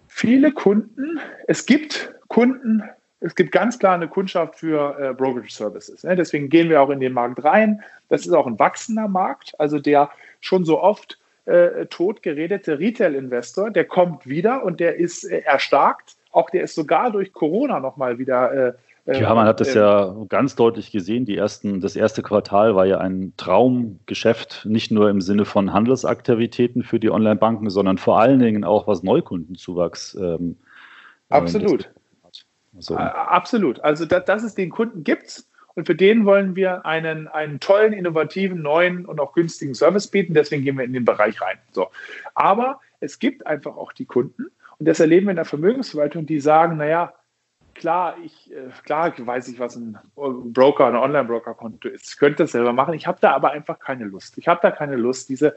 [0.08, 2.82] Viele Kunden, es gibt Kunden,
[3.20, 6.04] es gibt ganz klar eine Kundschaft für äh, Brokerage Services.
[6.04, 6.16] Ne?
[6.16, 7.82] Deswegen gehen wir auch in den Markt rein.
[8.08, 13.84] Das ist auch ein wachsender Markt, also der schon so oft äh, totgeredete Retail-Investor, der
[13.84, 16.16] kommt wieder und der ist äh, erstarkt.
[16.32, 18.72] Auch der ist sogar durch Corona nochmal wieder äh,
[19.06, 21.26] ja, man hat das ähm, ja ganz deutlich gesehen.
[21.26, 26.82] Die ersten, das erste Quartal war ja ein Traumgeschäft, nicht nur im Sinne von Handelsaktivitäten
[26.82, 30.16] für die Online-Banken, sondern vor allen Dingen auch was Neukundenzuwachs.
[30.16, 30.56] Ähm,
[31.30, 31.90] äh, Absolut.
[32.74, 32.96] Also.
[32.96, 33.80] Absolut.
[33.80, 37.92] Also, dass, dass es den Kunden gibt und für den wollen wir einen, einen tollen,
[37.92, 40.34] innovativen, neuen und auch günstigen Service bieten.
[40.34, 41.58] Deswegen gehen wir in den Bereich rein.
[41.70, 41.88] So.
[42.34, 44.46] Aber es gibt einfach auch die Kunden
[44.78, 47.12] und das erleben wir in der Vermögensverwaltung, die sagen, naja,
[47.78, 52.10] klar, ich, äh, klar weiß ich, was ein Broker, ein Online-Broker-Konto ist.
[52.10, 52.94] Ich könnte das selber machen.
[52.94, 54.38] Ich habe da aber einfach keine Lust.
[54.38, 55.28] Ich habe da keine Lust.
[55.28, 55.56] Diese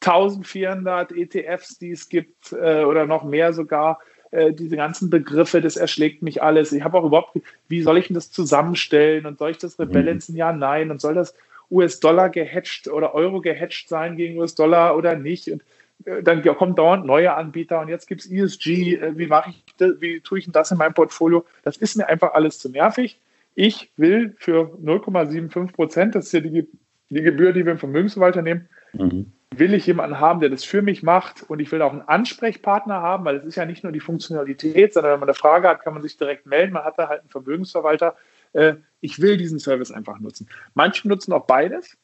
[0.00, 3.98] 1400 ETFs, die es gibt, äh, oder noch mehr sogar,
[4.30, 6.72] äh, diese ganzen Begriffe, das erschlägt mich alles.
[6.72, 10.34] Ich habe auch überhaupt, wie soll ich denn das zusammenstellen und soll ich das rebalancen?
[10.34, 10.38] Mhm.
[10.38, 10.90] Ja, nein.
[10.90, 11.34] Und soll das
[11.70, 15.48] US-Dollar gehatcht oder Euro gehatcht sein gegen US-Dollar oder nicht?
[15.50, 15.62] Und
[15.98, 20.00] dann kommen dauernd neue Anbieter und jetzt gibt es ESG, äh, wie mache ich das,
[20.00, 21.44] wie tue ich denn das in meinem Portfolio?
[21.62, 23.20] Das ist mir einfach alles zu nervig.
[23.54, 26.68] Ich will für 0,75 Prozent, das ist ja die,
[27.08, 29.32] die Gebühr, die wir im Vermögensverwalter nehmen, mhm.
[29.54, 33.00] will ich jemanden haben, der das für mich macht und ich will auch einen Ansprechpartner
[33.00, 35.82] haben, weil es ist ja nicht nur die Funktionalität, sondern wenn man eine Frage hat,
[35.82, 36.74] kann man sich direkt melden.
[36.74, 38.16] Man hat da halt einen Vermögensverwalter.
[38.52, 40.48] Äh, ich will diesen Service einfach nutzen.
[40.74, 41.96] Manche nutzen auch beides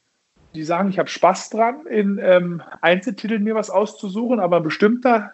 [0.55, 5.33] die sagen, ich habe Spaß dran, in ähm, Einzeltiteln mir was auszusuchen, aber ein bestimmter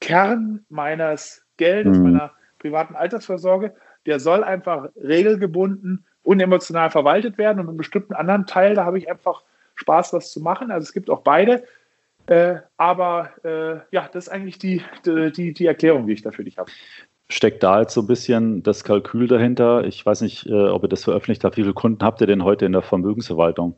[0.00, 2.04] Kern meines Geldes, mhm.
[2.04, 3.74] meiner privaten Altersvorsorge,
[4.06, 9.10] der soll einfach regelgebunden, unemotional verwaltet werden und einen bestimmten anderen Teil, da habe ich
[9.10, 9.42] einfach
[9.76, 10.70] Spaß, was zu machen.
[10.70, 11.64] Also es gibt auch beide.
[12.26, 16.44] Äh, aber äh, ja, das ist eigentlich die, die, die Erklärung, die ich da für
[16.44, 16.70] dich habe.
[17.28, 19.84] Steckt da jetzt so ein bisschen das Kalkül dahinter?
[19.84, 21.56] Ich weiß nicht, äh, ob ihr das veröffentlicht habt.
[21.56, 23.76] Wie viele Kunden habt ihr denn heute in der Vermögensverwaltung?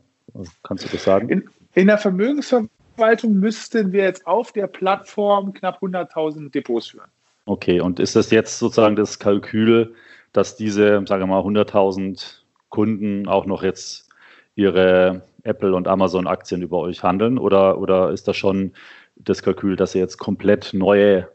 [0.63, 1.29] Kannst du das sagen?
[1.29, 7.09] In, in der Vermögensverwaltung müssten wir jetzt auf der Plattform knapp 100.000 Depots führen.
[7.45, 9.95] Okay, und ist das jetzt sozusagen das Kalkül,
[10.33, 14.09] dass diese, sagen wir mal, 100.000 Kunden auch noch jetzt
[14.55, 17.37] ihre Apple und Amazon Aktien über euch handeln?
[17.37, 18.73] Oder, oder ist das schon
[19.15, 21.27] das Kalkül, dass ihr jetzt komplett neue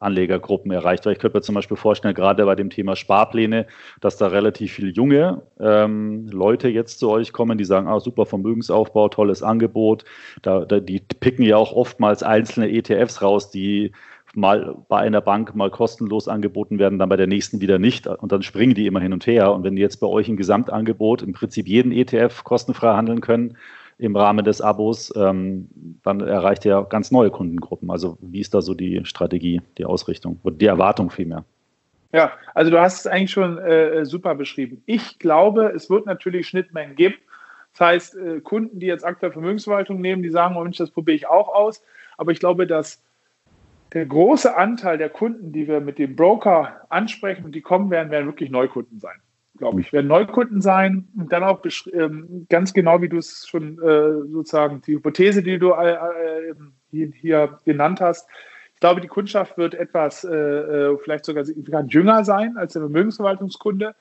[0.00, 1.06] Anlegergruppen erreicht.
[1.06, 3.66] Weil ich könnte mir zum Beispiel vorstellen, gerade bei dem Thema Sparpläne,
[4.00, 8.26] dass da relativ viele junge ähm, Leute jetzt zu euch kommen, die sagen, ah, super
[8.26, 10.04] Vermögensaufbau, tolles Angebot.
[10.42, 13.92] Da, da, die picken ja auch oftmals einzelne ETFs raus, die
[14.34, 18.06] mal bei einer Bank mal kostenlos angeboten werden, dann bei der nächsten wieder nicht.
[18.06, 19.52] Und dann springen die immer hin und her.
[19.52, 23.56] Und wenn die jetzt bei euch im Gesamtangebot im Prinzip jeden ETF kostenfrei handeln können,
[23.98, 25.68] im Rahmen des Abos, ähm,
[26.02, 27.90] dann erreicht ihr ganz neue Kundengruppen.
[27.90, 31.44] Also wie ist da so die Strategie, die Ausrichtung oder die Erwartung vielmehr?
[32.12, 34.82] Ja, also du hast es eigentlich schon äh, super beschrieben.
[34.86, 37.16] Ich glaube, es wird natürlich Schnittmengen geben.
[37.72, 41.26] Das heißt, äh, Kunden, die jetzt aktuell Vermögensverwaltung nehmen, die sagen, Mensch, das probiere ich
[41.26, 41.82] auch aus.
[42.16, 43.02] Aber ich glaube, dass
[43.92, 48.10] der große Anteil der Kunden, die wir mit dem Broker ansprechen und die kommen werden,
[48.10, 49.16] werden wirklich Neukunden sein.
[49.58, 53.78] Glaube ich, werden Neukunden sein und dann auch ähm, ganz genau, wie du es schon
[53.80, 56.54] äh, sozusagen die Hypothese, die du äh, äh
[56.90, 58.28] hier, hier genannt hast,
[58.76, 62.82] ich glaube, die Kundschaft wird etwas, äh, äh, vielleicht sogar signifikant jünger sein als der
[62.82, 63.94] Vermögensverwaltungskunde.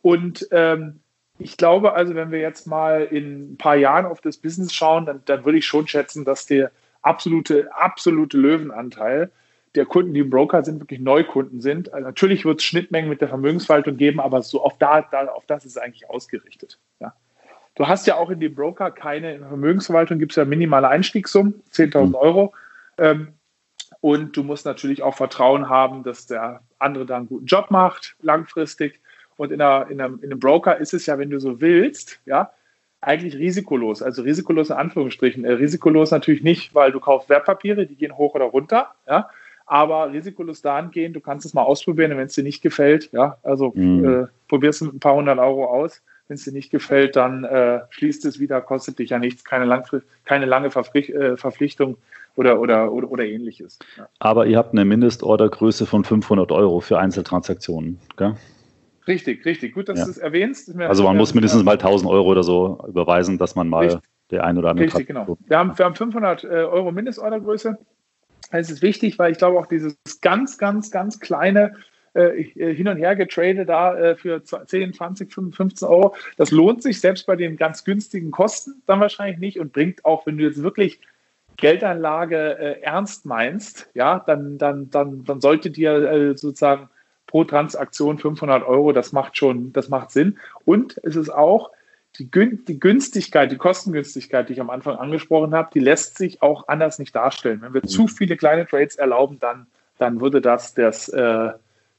[0.00, 1.00] Und ähm,
[1.38, 5.04] ich glaube also, wenn wir jetzt mal in ein paar Jahren auf das Business schauen,
[5.04, 6.70] dann, dann würde ich schon schätzen, dass der
[7.02, 9.30] absolute, absolute Löwenanteil
[9.74, 11.92] der Kunden, die im Broker sind, wirklich Neukunden sind.
[11.92, 15.44] Also natürlich wird es Schnittmengen mit der Vermögensverwaltung geben, aber so auf, da, da, auf
[15.46, 16.78] das ist es eigentlich ausgerichtet.
[17.00, 17.14] Ja.
[17.74, 20.88] Du hast ja auch in dem Broker keine, in der Vermögensverwaltung gibt es ja minimale
[20.88, 22.14] Einstiegssummen, 10.000 mhm.
[22.14, 22.54] Euro.
[22.98, 23.28] Ähm,
[24.00, 28.16] und du musst natürlich auch Vertrauen haben, dass der andere da einen guten Job macht,
[28.22, 29.00] langfristig.
[29.36, 32.20] Und in, einer, in, einem, in einem Broker ist es ja, wenn du so willst,
[32.26, 32.52] ja,
[33.00, 34.02] eigentlich risikolos.
[34.02, 35.44] Also risikolos in Anführungsstrichen.
[35.44, 39.28] Äh, risikolos natürlich nicht, weil du kaufst Wertpapiere, die gehen hoch oder runter, ja.
[39.66, 43.38] Aber risikolos dahingehend, du kannst es mal ausprobieren, wenn es dir nicht gefällt, ja.
[43.42, 44.04] Also mhm.
[44.04, 46.02] äh, probierst du mit ein paar hundert Euro aus.
[46.28, 49.82] Wenn es dir nicht gefällt, dann äh, schließt es wieder, kostet dich ja nichts, keine,
[50.24, 51.98] keine lange äh, Verpflichtung
[52.36, 53.78] oder, oder, oder, oder ähnliches.
[53.96, 54.08] Ja.
[54.20, 58.34] Aber ihr habt eine Mindestordergröße von 500 Euro für Einzeltransaktionen, gell?
[59.06, 59.74] Richtig, richtig.
[59.74, 60.04] Gut, dass ja.
[60.06, 60.74] du es erwähnst.
[60.80, 64.00] Also man muss mindestens mal 1000 Euro oder so überweisen, dass man mal richtig.
[64.30, 65.36] der ein oder andere Richtig, genau.
[65.46, 67.76] Wir haben, wir haben 500 äh, Euro Mindestordergröße.
[68.50, 71.74] Das ist wichtig, weil ich glaube auch dieses ganz, ganz, ganz kleine
[72.14, 76.82] äh, äh hin und her getradet da äh, für 10, 20, 15 Euro, das lohnt
[76.82, 80.44] sich selbst bei den ganz günstigen Kosten dann wahrscheinlich nicht und bringt auch, wenn du
[80.44, 81.00] jetzt wirklich
[81.56, 86.88] Geldanlage äh, ernst meinst, ja, dann, dann, dann, dann sollte dir äh, sozusagen
[87.26, 90.38] pro Transaktion 500 Euro, das macht schon, das macht Sinn.
[90.64, 91.70] Und es ist auch
[92.18, 96.68] die, die Günstigkeit, die Kostengünstigkeit, die ich am Anfang angesprochen habe, die lässt sich auch
[96.68, 97.62] anders nicht darstellen.
[97.62, 98.08] Wenn wir zu mhm.
[98.08, 99.66] viele kleine Trades erlauben, dann,
[99.98, 101.50] dann würde das das äh,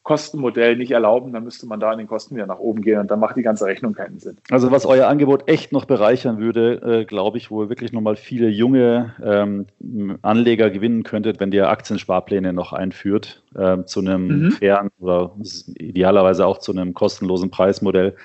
[0.06, 3.10] Kostenmodell nicht erlauben, dann müsste man da in den Kosten wieder nach oben gehen und
[3.10, 4.38] dann macht die ganze Rechnung keinen Sinn.
[4.52, 8.16] Also was euer Angebot echt noch bereichern würde, äh, glaube ich, wo ihr wirklich nochmal
[8.16, 14.52] viele junge ähm, Anleger gewinnen könntet, wenn ihr Aktiensparpläne noch einführt äh, zu einem mhm.
[14.52, 15.36] fairen oder
[15.76, 18.16] idealerweise auch zu einem kostenlosen Preismodell.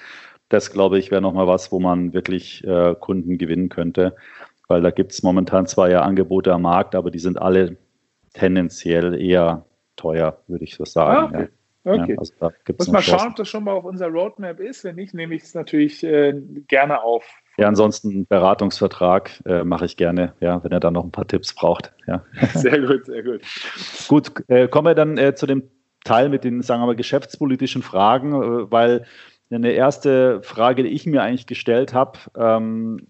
[0.51, 4.15] Das, glaube ich, wäre nochmal was, wo man wirklich äh, Kunden gewinnen könnte,
[4.69, 7.79] weil da gibt es momentan zwar ja Angebote am Markt, aber die sind alle
[8.35, 9.65] tendenziell eher
[9.97, 11.17] teuer, würde ich so sagen.
[11.17, 11.43] Ah, okay.
[11.43, 11.49] ja.
[11.83, 12.13] Okay.
[12.13, 14.85] Ja, also da Muss mal schauen, ob das schon mal auf unserer Roadmap ist.
[14.85, 16.35] Wenn nicht, nehme ich es natürlich äh,
[16.69, 17.25] gerne auf.
[17.57, 21.27] Ja, ansonsten einen Beratungsvertrag äh, mache ich gerne, ja, wenn er dann noch ein paar
[21.27, 21.93] Tipps braucht.
[22.07, 22.23] Ja.
[22.55, 23.41] Sehr gut, sehr gut.
[24.09, 25.63] gut, äh, kommen wir dann äh, zu dem
[26.05, 29.05] Teil mit den, sagen wir mal, geschäftspolitischen Fragen, äh, weil
[29.57, 33.07] eine erste Frage, die ich mir eigentlich gestellt habe, ähm,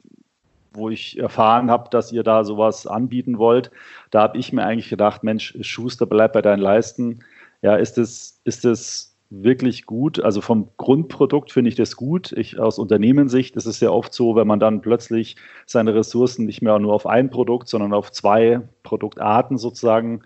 [0.72, 3.70] wo ich erfahren habe, dass ihr da sowas anbieten wollt,
[4.10, 7.20] da habe ich mir eigentlich gedacht, Mensch, Schuster, bleib bei deinen Leisten
[7.62, 10.20] ja, ist es, ist es wirklich gut?
[10.20, 12.32] Also vom Grundprodukt finde ich das gut.
[12.32, 16.62] Ich, aus Unternehmenssicht ist es ja oft so, wenn man dann plötzlich seine Ressourcen nicht
[16.62, 20.22] mehr nur auf ein Produkt, sondern auf zwei Produktarten sozusagen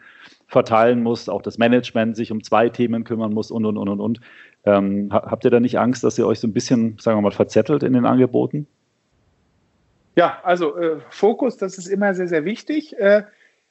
[0.46, 4.00] verteilen muss, auch das Management sich um zwei Themen kümmern muss und, und, und, und,
[4.00, 4.20] und.
[4.66, 7.33] Ähm, habt ihr da nicht Angst, dass ihr euch so ein bisschen, sagen wir mal,
[7.33, 8.66] verzettelt in den Angeboten?
[10.16, 12.98] Ja, also äh, Fokus, das ist immer sehr, sehr wichtig.
[12.98, 13.24] Äh,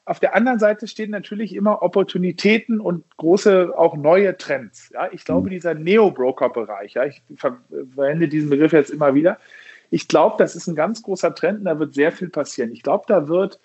[0.05, 4.91] auf der anderen Seite stehen natürlich immer Opportunitäten und große, auch neue Trends.
[4.93, 5.51] Ja, ich glaube, mhm.
[5.51, 9.37] dieser Neo-Broker-Bereich, ja, ich verwende diesen Begriff jetzt immer wieder.
[9.89, 12.71] Ich glaube, das ist ein ganz großer Trend und da wird sehr viel passieren.
[12.73, 13.59] Ich glaube, da wird,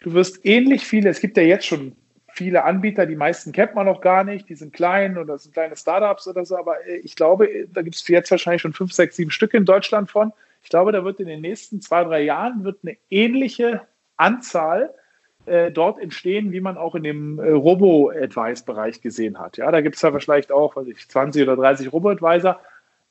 [0.00, 1.92] du wirst ähnlich viele, es gibt ja jetzt schon
[2.40, 5.76] viele Anbieter, die meisten kennt man noch gar nicht, die sind klein oder sind kleine
[5.76, 9.16] Startups oder so, aber äh, ich glaube, da gibt es jetzt wahrscheinlich schon fünf, sechs,
[9.16, 10.32] sieben Stück in Deutschland von.
[10.62, 13.82] Ich glaube, da wird in den nächsten zwei, drei Jahren wird eine ähnliche
[14.16, 14.94] Anzahl
[15.44, 19.58] äh, dort entstehen, wie man auch in dem äh, Robo-Advice-Bereich gesehen hat.
[19.58, 22.58] Ja, da gibt es ja vielleicht auch weiß ich, 20 oder 30 Robo-Advisor.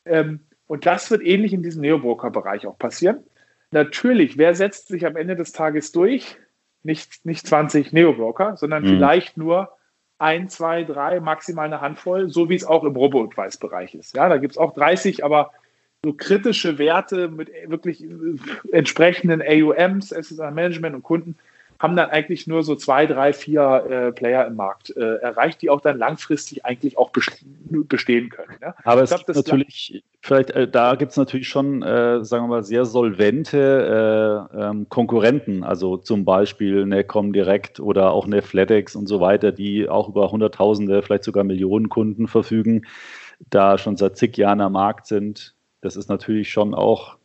[0.05, 3.23] Ähm, und das wird ähnlich in diesem Neobroker-Bereich auch passieren.
[3.69, 6.35] Natürlich, wer setzt sich am Ende des Tages durch?
[6.83, 8.87] Nicht, nicht 20 Neobroker, sondern mhm.
[8.87, 9.69] vielleicht nur
[10.17, 14.15] ein, zwei, drei, maximal eine Handvoll, so wie es auch im Robo-Advice-Bereich ist.
[14.15, 15.51] Ja, da gibt es auch 30, aber
[16.03, 18.07] so kritische Werte mit wirklich äh,
[18.71, 21.37] entsprechenden AUMs, Asset Management und Kunden,
[21.79, 25.69] haben dann eigentlich nur so zwei, drei, vier äh, Player im Markt äh, erreicht, die
[25.69, 28.57] auch dann langfristig eigentlich auch bestehen können.
[28.61, 28.75] Ja?
[28.83, 32.49] Aber es glaub, gibt natürlich, vielleicht, äh, da gibt es natürlich schon, äh, sagen wir
[32.49, 38.97] mal, sehr solvente äh, ähm, Konkurrenten, also zum Beispiel eine Comdirect oder auch eine FlatEx
[38.97, 42.85] und so weiter, die auch über Hunderttausende, vielleicht sogar Millionen Kunden verfügen,
[43.49, 45.55] da schon seit zig Jahren am Markt sind.
[45.79, 47.15] Das ist natürlich schon auch,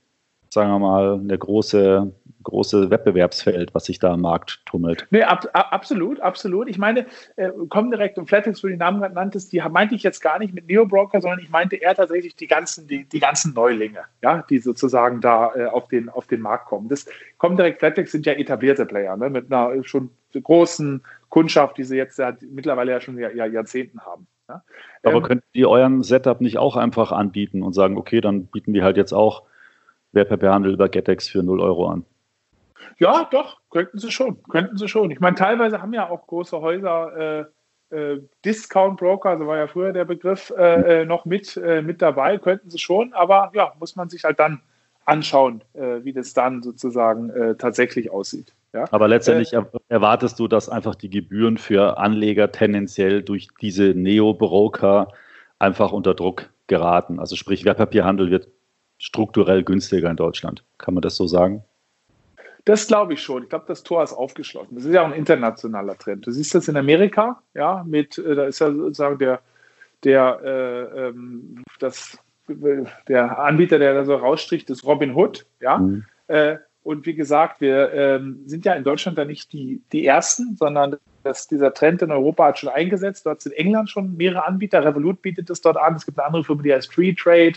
[0.48, 2.12] sagen wir mal, eine große
[2.44, 5.06] große Wettbewerbsfeld, was sich da am Markt tummelt.
[5.10, 6.68] Nee, ab, absolut, absolut.
[6.68, 10.02] Ich meine, äh, Comdirect und Flatex, wo du die Namen gerade nanntest, die meinte ich
[10.02, 13.54] jetzt gar nicht mit Neo-Broker, sondern ich meinte eher tatsächlich die ganzen, die, die ganzen
[13.54, 16.88] Neulinge, ja, die sozusagen da äh, auf, den, auf den Markt kommen.
[16.88, 17.06] Das
[17.38, 22.18] Comdirect, Flatex sind ja etablierte Player, ne, mit einer schon großen Kundschaft, die sie jetzt
[22.18, 24.26] ja, mittlerweile ja schon Jahr, Jahrzehnten haben.
[24.48, 24.62] Ja.
[25.02, 28.72] Aber ähm, könnt ihr euren Setup nicht auch einfach anbieten und sagen, okay, dann bieten
[28.72, 29.44] wir halt jetzt auch
[30.12, 32.04] Wertpapierhandel über GetEx für 0 Euro an?
[32.98, 34.42] Ja, doch, könnten sie schon.
[34.44, 35.10] Könnten sie schon.
[35.10, 37.44] Ich meine, teilweise haben ja auch große Häuser äh,
[37.94, 42.02] äh, Discount Broker, so war ja früher der Begriff, äh, äh noch mit, äh, mit
[42.02, 42.38] dabei.
[42.38, 44.60] Könnten sie schon, aber ja, muss man sich halt dann
[45.04, 48.54] anschauen, äh, wie das dann sozusagen tatsächlich aussieht.
[48.72, 48.86] Ja?
[48.90, 49.52] Aber letztendlich
[49.88, 55.08] erwartest du, dass einfach die Gebühren für Anleger tendenziell durch diese Neo-Broker
[55.58, 57.20] einfach unter Druck geraten.
[57.20, 58.48] Also sprich, Wertpapierhandel wird
[58.98, 60.64] strukturell günstiger in Deutschland.
[60.78, 61.64] Kann man das so sagen?
[62.64, 63.42] Das glaube ich schon.
[63.42, 64.74] Ich glaube, das Tor ist aufgeschlossen.
[64.74, 66.26] Das ist ja auch ein internationaler Trend.
[66.26, 69.40] Du siehst das in Amerika, ja, mit, äh, da ist ja sozusagen der,
[70.02, 72.18] der, äh, ähm, das,
[73.08, 75.78] der Anbieter, der da so rausstricht, ist Robin Hood, ja.
[75.78, 76.04] Mhm.
[76.28, 80.54] Äh, und wie gesagt, wir ähm, sind ja in Deutschland da nicht die, die Ersten,
[80.54, 83.24] sondern das, dieser Trend in Europa hat schon eingesetzt.
[83.24, 84.84] Dort sind in England schon mehrere Anbieter.
[84.84, 85.94] Revolut bietet das dort an.
[85.94, 87.54] Es gibt eine andere Firma, die heißt Free Trade.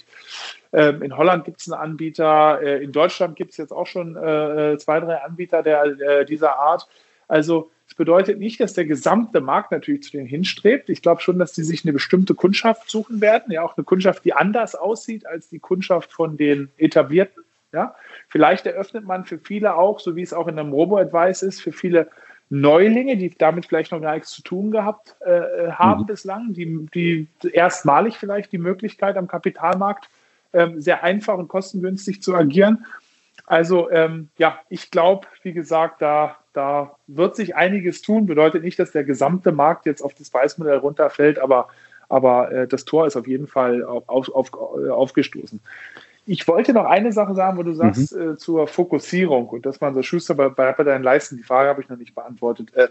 [0.73, 2.61] Ähm, in Holland gibt es einen Anbieter.
[2.61, 6.57] Äh, in Deutschland gibt es jetzt auch schon äh, äh, zwei, drei Anbieter der, dieser
[6.57, 6.87] Art.
[7.27, 10.89] Also es bedeutet nicht, dass der gesamte Markt natürlich zu denen hinstrebt.
[10.89, 13.51] Ich glaube schon, dass die sich eine bestimmte Kundschaft suchen werden.
[13.51, 17.43] Ja, auch eine Kundschaft, die anders aussieht als die Kundschaft von den etablierten.
[17.73, 17.95] Ja,
[18.29, 21.73] vielleicht eröffnet man für viele auch, so wie es auch in einem Robo-Advice ist, für
[21.73, 22.09] viele
[22.49, 26.05] Neulinge, die damit vielleicht noch gar nichts zu tun gehabt äh haben mhm.
[26.05, 30.09] bislang, die, die erstmalig vielleicht die Möglichkeit am Kapitalmarkt
[30.53, 32.85] ähm, sehr einfach und kostengünstig zu agieren.
[33.45, 38.25] Also ähm, ja, ich glaube, wie gesagt, da, da wird sich einiges tun.
[38.25, 41.69] Bedeutet nicht, dass der gesamte Markt jetzt auf das Preismodell runterfällt, aber,
[42.09, 45.61] aber äh, das Tor ist auf jeden Fall auf, auf, auf, aufgestoßen.
[46.25, 48.33] Ich wollte noch eine Sache sagen, wo du sagst mhm.
[48.33, 51.69] äh, zur Fokussierung und dass man so Schuster bei, bei, bei deinen Leisten, die Frage
[51.69, 52.73] habe ich noch nicht beantwortet.
[52.75, 52.89] Äh,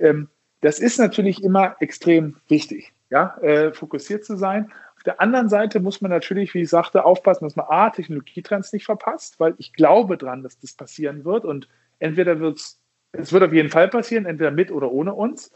[0.00, 0.28] ähm,
[0.60, 4.72] das ist natürlich immer extrem wichtig, ja, äh, fokussiert zu sein
[5.04, 8.86] der anderen Seite muss man natürlich, wie ich sagte, aufpassen, dass man A, Technologietrends nicht
[8.86, 12.80] verpasst, weil ich glaube dran, dass das passieren wird und entweder wird es,
[13.12, 15.52] es wird auf jeden Fall passieren, entweder mit oder ohne uns.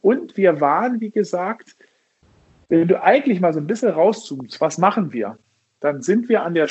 [0.00, 1.76] Und wir waren, wie gesagt,
[2.68, 5.38] wenn du eigentlich mal so ein bisschen rauszoomst, was machen wir?
[5.80, 6.68] Dann sind wir an der,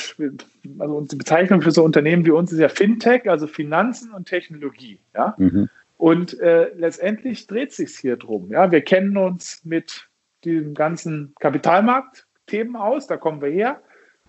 [0.78, 5.00] also unsere Bezeichnung für so Unternehmen wie uns ist ja Fintech, also Finanzen und Technologie.
[5.14, 5.34] Ja?
[5.36, 5.68] Mhm.
[5.96, 8.50] Und äh, letztendlich dreht sich hier drum.
[8.50, 8.70] Ja?
[8.70, 10.08] Wir kennen uns mit
[10.44, 13.80] den ganzen Kapitalmarktthemen aus, da kommen wir her,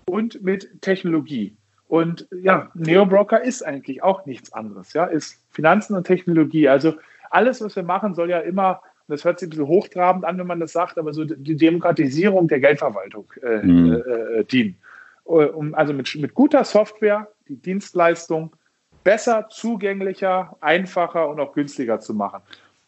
[0.05, 1.55] und mit Technologie.
[1.87, 6.69] Und ja, Neobroker ist eigentlich auch nichts anderes, ja, ist Finanzen und Technologie.
[6.69, 6.93] Also
[7.29, 10.47] alles, was wir machen, soll ja immer, das hört sich ein bisschen hochtrabend an, wenn
[10.47, 13.93] man das sagt, aber so die Demokratisierung der Geldverwaltung äh, mhm.
[13.93, 14.77] äh, äh dienen.
[15.25, 18.55] Äh, um, also mit, mit guter Software die Dienstleistung
[19.03, 22.41] besser, zugänglicher, einfacher und auch günstiger zu machen.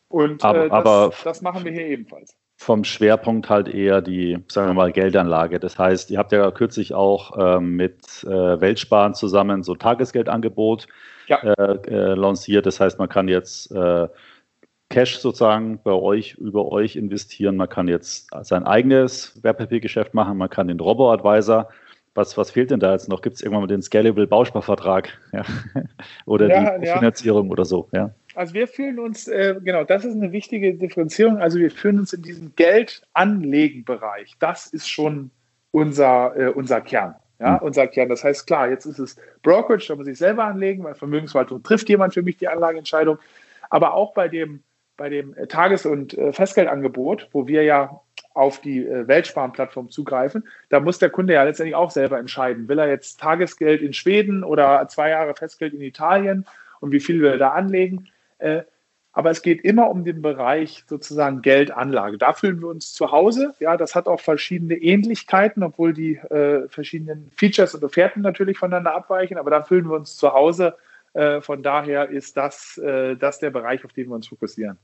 [0.08, 4.40] Und aber, äh, das, aber das machen wir hier ebenfalls vom Schwerpunkt halt eher die,
[4.48, 5.60] sagen wir mal, Geldanlage.
[5.60, 10.88] Das heißt, ihr habt ja kürzlich auch ähm, mit äh, Weltsparen zusammen so Tagesgeldangebot
[11.28, 11.38] ja.
[11.38, 12.66] äh, äh, lanciert.
[12.66, 14.08] Das heißt, man kann jetzt äh,
[14.90, 17.58] Cash sozusagen bei euch, über euch investieren.
[17.58, 20.38] Man kann jetzt sein eigenes Wertpapiergeschäft machen.
[20.38, 21.68] Man kann den Robo-Advisor
[22.16, 23.22] was, was fehlt denn da jetzt noch?
[23.22, 25.44] Gibt es irgendwann mal den Scalable Bausparvertrag ja?
[26.26, 26.88] oder ja, die.
[26.88, 27.90] Finanzierung oder so?
[27.92, 28.14] Ja.
[28.36, 31.38] Also wir fühlen uns, äh, genau, das ist eine wichtige Differenzierung.
[31.38, 34.36] Also wir fühlen uns in diesem Geldanlegenbereich.
[34.40, 35.32] Das ist schon
[35.72, 37.16] unser, äh, unser Kern.
[37.40, 37.68] Ja, mhm.
[37.68, 38.10] unser Kern.
[38.10, 41.90] Das heißt, klar, jetzt ist es Brokerage, da muss ich selber anlegen, weil Vermögensverwaltung trifft
[41.90, 43.18] jemand für mich die Anlageentscheidung.
[43.70, 44.64] Aber auch bei dem,
[44.98, 48.02] bei dem äh, Tages- und äh, Festgeldangebot, wo wir ja
[48.34, 52.68] auf die äh, Weltsparenplattform zugreifen, da muss der Kunde ja letztendlich auch selber entscheiden.
[52.68, 56.46] Will er jetzt Tagesgeld in Schweden oder zwei Jahre Festgeld in Italien
[56.80, 58.10] und wie viel will er da anlegen?
[58.44, 58.64] Äh,
[59.12, 62.18] aber es geht immer um den Bereich sozusagen Geldanlage.
[62.18, 63.54] Da fühlen wir uns zu Hause.
[63.60, 68.96] Ja, das hat auch verschiedene Ähnlichkeiten, obwohl die äh, verschiedenen Features und Offerten natürlich voneinander
[68.96, 69.38] abweichen.
[69.38, 70.76] Aber da fühlen wir uns zu Hause
[71.14, 74.80] Äh, von daher ist das, äh, das der Bereich, auf den wir uns fokussieren.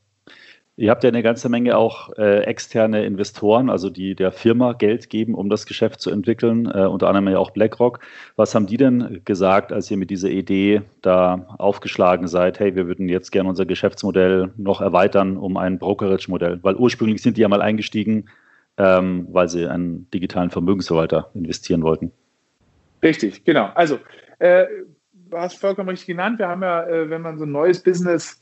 [0.80, 5.10] Ihr habt ja eine ganze Menge auch äh, externe Investoren, also die der Firma Geld
[5.10, 8.00] geben, um das Geschäft zu entwickeln, äh, unter anderem ja auch BlackRock.
[8.38, 12.62] Was haben die denn gesagt, als ihr mit dieser Idee da aufgeschlagen seid?
[12.62, 17.36] Hey, wir würden jetzt gerne unser Geschäftsmodell noch erweitern um ein Brokerage-Modell, weil ursprünglich sind
[17.36, 18.30] die ja mal eingestiegen,
[18.78, 22.14] ähm, weil sie einen digitalen Vermögensverwalter investieren wollten.
[23.04, 23.70] Richtig, genau.
[23.76, 24.00] Also,
[24.40, 24.66] äh,
[25.30, 26.40] du hast vollkommen richtig genannt.
[26.40, 28.40] Wir haben ja, äh, wenn man so ein neues Business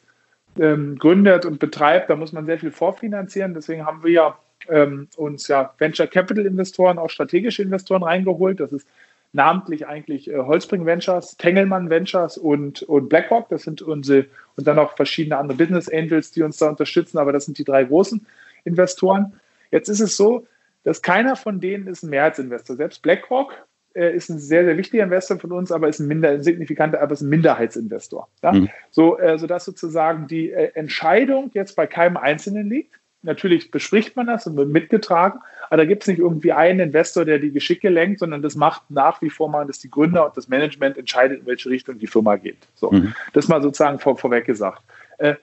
[0.60, 3.54] ähm, gründet und betreibt, da muss man sehr viel vorfinanzieren.
[3.54, 4.40] Deswegen haben wir ja,
[4.70, 8.60] ähm, uns ja Venture Capital Investoren, auch strategische Investoren reingeholt.
[8.60, 8.88] Das ist
[9.34, 13.50] namentlich eigentlich äh, Holzbring Ventures, Tengelmann Ventures und, und BlackRock.
[13.50, 17.32] Das sind unsere und dann auch verschiedene andere Business Angels, die uns da unterstützen, aber
[17.32, 18.26] das sind die drei großen
[18.64, 19.34] Investoren.
[19.72, 20.48] Jetzt ist es so,
[20.84, 22.78] dass keiner von denen ist ein Mehrheitsinvestor.
[22.78, 23.54] Selbst BlackRock
[23.98, 27.14] äh, ist ein sehr, sehr wichtiger Investor von uns, aber ist ein minder, signifikanter, aber
[27.14, 28.28] ist ein Minderheitsinvestor.
[28.44, 28.52] Ja?
[28.52, 28.70] Mhm.
[28.92, 32.94] So, äh, sodass sozusagen die äh, Entscheidung jetzt bei keinem Einzelnen liegt.
[33.24, 35.40] Natürlich bespricht man das und wird mitgetragen,
[35.70, 38.84] aber da gibt es nicht irgendwie einen Investor, der die Geschicke lenkt, sondern das macht
[38.90, 42.08] nach wie vor mal, dass die Gründer und das Management entscheidet, in welche Richtung die
[42.08, 42.68] Firma geht.
[42.76, 43.16] So, mhm.
[43.34, 44.84] das mal sozusagen vor, vorweg gesagt.
[45.18, 45.34] Äh,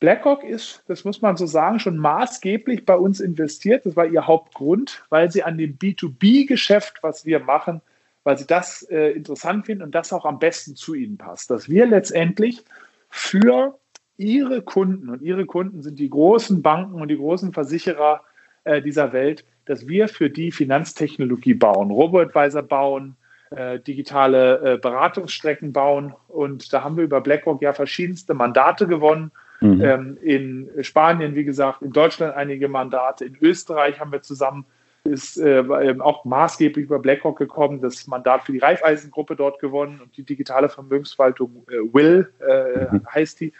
[0.00, 3.84] BlackRock ist, das muss man so sagen, schon maßgeblich bei uns investiert.
[3.84, 7.82] Das war ihr Hauptgrund, weil sie an dem B2B-Geschäft, was wir machen,
[8.24, 11.50] weil sie das äh, interessant finden und das auch am besten zu ihnen passt.
[11.50, 12.64] Dass wir letztendlich
[13.10, 13.78] für
[14.16, 18.22] ihre Kunden, und ihre Kunden sind die großen Banken und die großen Versicherer
[18.64, 23.16] äh, dieser Welt, dass wir für die Finanztechnologie bauen, Robo-Advisor bauen,
[23.50, 26.14] äh, digitale äh, Beratungsstrecken bauen.
[26.28, 29.30] Und da haben wir über BlackRock ja verschiedenste Mandate gewonnen
[29.60, 29.80] Mhm.
[29.82, 34.64] Ähm, in Spanien, wie gesagt, in Deutschland einige Mandate, in Österreich haben wir zusammen
[35.04, 40.00] ist äh, ähm, auch maßgeblich über BlackRock gekommen, das Mandat für die Raiffeisen-Gruppe dort gewonnen
[40.02, 43.06] und die digitale Vermögensverwaltung äh, Will äh, mhm.
[43.10, 43.52] heißt die,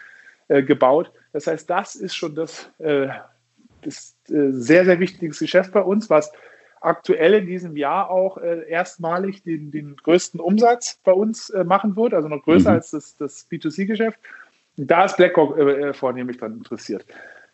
[0.51, 1.11] äh, gebaut.
[1.33, 3.07] Das heißt, das ist schon das, äh,
[3.83, 6.31] das äh, sehr, sehr wichtiges Geschäft bei uns, was
[6.81, 12.27] aktuell in diesem Jahr auch erstmalig den, den größten Umsatz bei uns machen wird, also
[12.27, 12.75] noch größer mhm.
[12.77, 14.17] als das, das B2C-Geschäft.
[14.87, 17.05] Da ist BlackRock äh, äh, vornehmlich dann interessiert.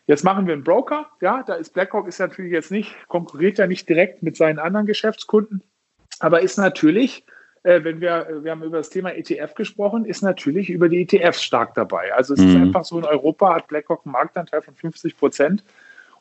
[0.06, 1.08] Jetzt machen wir einen Broker.
[1.20, 4.86] Ja, da ist BlackRock ist natürlich jetzt nicht, konkurriert ja nicht direkt mit seinen anderen
[4.86, 5.62] Geschäftskunden,
[6.20, 7.26] aber ist natürlich,
[7.64, 11.44] äh, wenn wir, wir haben über das Thema ETF gesprochen, ist natürlich über die ETFs
[11.44, 12.14] stark dabei.
[12.14, 12.50] Also es mhm.
[12.50, 15.66] ist einfach so, in Europa hat BlackRock einen Marktanteil von 50 Prozent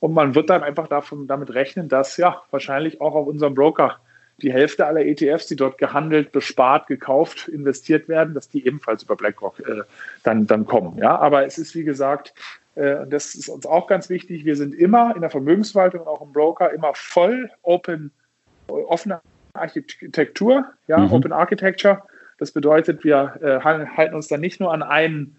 [0.01, 4.01] und man wird dann einfach davon, damit rechnen, dass ja wahrscheinlich auch auf unserem Broker
[4.43, 9.17] die Hälfte aller ETFs, die dort gehandelt, bespart, gekauft, investiert werden, dass die ebenfalls über
[9.17, 9.83] BlackRock äh,
[10.23, 10.99] dann, dann kommen.
[10.99, 12.35] Ja, aber es ist wie gesagt,
[12.75, 14.45] äh, das ist uns auch ganz wichtig.
[14.45, 18.13] Wir sind immer in der Vermögensverwaltung und auch im Broker immer voll open,
[18.69, 19.21] offene
[19.55, 21.13] Architektur, ja, mhm.
[21.13, 22.03] Open Architecture.
[22.39, 25.37] Das bedeutet, wir äh, halten uns dann nicht nur an einen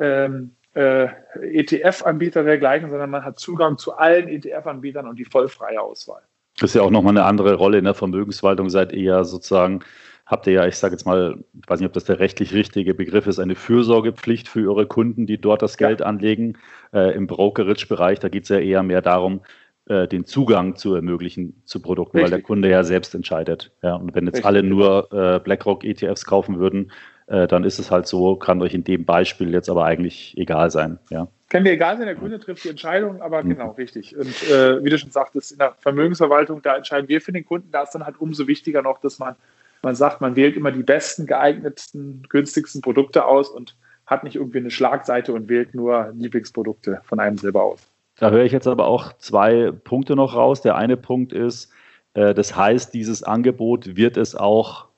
[0.00, 1.08] ähm, äh,
[1.42, 6.22] ETF-Anbieter dergleichen, sondern man hat Zugang zu allen ETF-Anbietern und die vollfreie Auswahl.
[6.60, 8.68] Das ist ja auch nochmal eine andere Rolle in der Vermögensverwaltung.
[8.70, 9.80] Seid ihr ja sozusagen,
[10.26, 12.94] habt ihr ja, ich sage jetzt mal, ich weiß nicht, ob das der rechtlich richtige
[12.94, 16.06] Begriff ist, eine Fürsorgepflicht für eure Kunden, die dort das Geld ja.
[16.06, 16.58] anlegen.
[16.92, 19.40] Äh, Im Brokerage-Bereich, da geht es ja eher mehr darum,
[19.86, 22.32] äh, den Zugang zu ermöglichen zu Produkten, Richtig.
[22.32, 23.72] weil der Kunde ja selbst entscheidet.
[23.82, 24.46] Ja, und wenn jetzt Richtig.
[24.46, 26.92] alle nur äh, BlackRock ETFs kaufen würden,
[27.28, 30.70] äh, dann ist es halt so, kann euch in dem Beispiel jetzt aber eigentlich egal
[30.70, 30.98] sein.
[31.10, 31.28] Ja.
[31.50, 33.50] Kann dir egal sein, der Kunde trifft die Entscheidung, aber mhm.
[33.50, 34.16] genau, richtig.
[34.16, 37.70] Und äh, wie du schon sagtest, in der Vermögensverwaltung, da entscheiden wir für den Kunden,
[37.70, 39.34] da ist dann halt umso wichtiger noch, dass man,
[39.82, 44.58] man sagt, man wählt immer die besten, geeignetsten, günstigsten Produkte aus und hat nicht irgendwie
[44.58, 47.80] eine Schlagseite und wählt nur Lieblingsprodukte von einem selber aus.
[48.18, 50.60] Da höre ich jetzt aber auch zwei Punkte noch raus.
[50.60, 51.70] Der eine Punkt ist,
[52.14, 54.88] äh, das heißt, dieses Angebot wird es auch,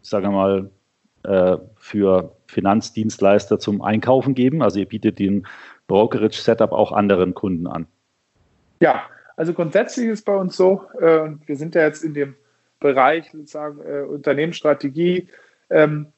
[0.00, 0.70] sagen wir mal,
[1.24, 4.62] äh, für Finanzdienstleister zum Einkaufen geben.
[4.62, 5.46] Also ihr bietet den
[5.86, 7.86] Brokerage-Setup auch anderen Kunden an.
[8.80, 9.02] Ja,
[9.36, 12.34] also grundsätzlich ist bei uns so, äh, wir sind ja jetzt in dem
[12.80, 15.28] Bereich sozusagen äh, Unternehmensstrategie.
[15.70, 16.12] Ähm,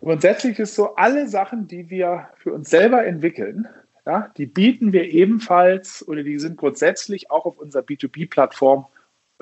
[0.00, 3.68] grundsätzlich ist so, alle Sachen, die wir für uns selber entwickeln,
[4.06, 8.86] ja, die bieten wir ebenfalls oder die sind grundsätzlich auch auf unserer B2B-Plattform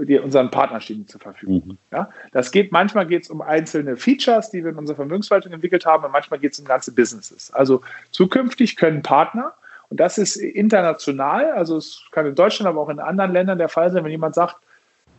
[0.07, 1.63] die unseren Partnerstellen zur Verfügung.
[1.65, 1.79] Mhm.
[1.91, 5.87] Ja, das geht, manchmal geht es um einzelne Features, die wir in unserer Vermögensverwaltung entwickelt
[5.87, 7.53] haben, und manchmal geht es um ganze Businesses.
[7.53, 9.55] Also zukünftig können Partner,
[9.89, 13.69] und das ist international, also es kann in Deutschland, aber auch in anderen Ländern der
[13.69, 14.57] Fall sein, wenn jemand sagt,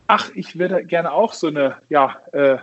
[0.06, 2.58] ach, ich würde gerne auch so eine, ja, äh,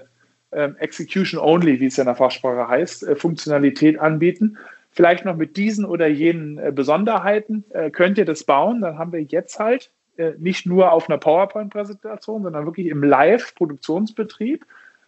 [0.52, 4.58] äh, Execution Only, wie es ja in der Fachsprache heißt, äh, Funktionalität anbieten.
[4.92, 8.82] Vielleicht noch mit diesen oder jenen äh, Besonderheiten äh, könnt ihr das bauen.
[8.82, 9.90] Dann haben wir jetzt halt
[10.22, 14.66] äh, nicht nur auf einer PowerPoint-Präsentation, sondern wirklich im Live-Produktionsbetrieb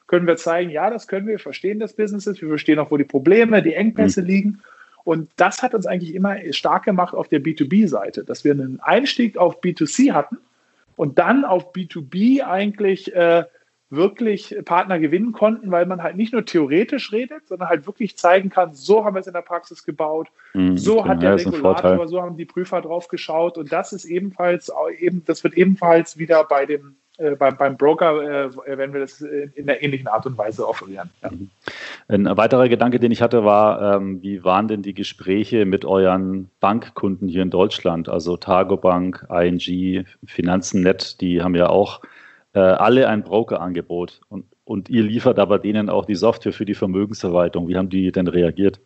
[0.08, 3.04] können wir zeigen, ja, das können wir, verstehen das Businesses, wir verstehen auch, wo die
[3.04, 4.28] Probleme, die Engpässe mhm.
[4.28, 4.62] liegen.
[5.04, 9.38] Und das hat uns eigentlich immer stark gemacht auf der B2B-Seite, dass wir einen Einstieg
[9.38, 10.38] auf B2C hatten
[10.96, 13.44] und dann auf B2B eigentlich äh,
[13.96, 18.50] wirklich Partner gewinnen konnten, weil man halt nicht nur theoretisch redet, sondern halt wirklich zeigen
[18.50, 22.22] kann, so haben wir es in der Praxis gebaut, mhm, so hat der Regulator, so
[22.22, 26.66] haben die Prüfer drauf geschaut und das ist ebenfalls, eben, das wird ebenfalls wieder bei
[26.66, 30.68] dem äh, beim, beim, Broker äh, werden wir das in einer ähnlichen Art und Weise
[30.68, 31.12] offerieren.
[31.22, 31.30] Ja.
[31.30, 31.50] Mhm.
[32.08, 36.50] Ein weiterer Gedanke, den ich hatte, war, ähm, wie waren denn die Gespräche mit euren
[36.60, 38.10] Bankkunden hier in Deutschland?
[38.10, 42.02] Also Targobank, ING, Finanzennet, die haben ja auch
[42.54, 46.76] äh, alle ein Broker-Angebot und, und ihr liefert aber denen auch die Software für die
[46.76, 47.68] Vermögensverwaltung.
[47.68, 48.80] Wie haben die denn reagiert?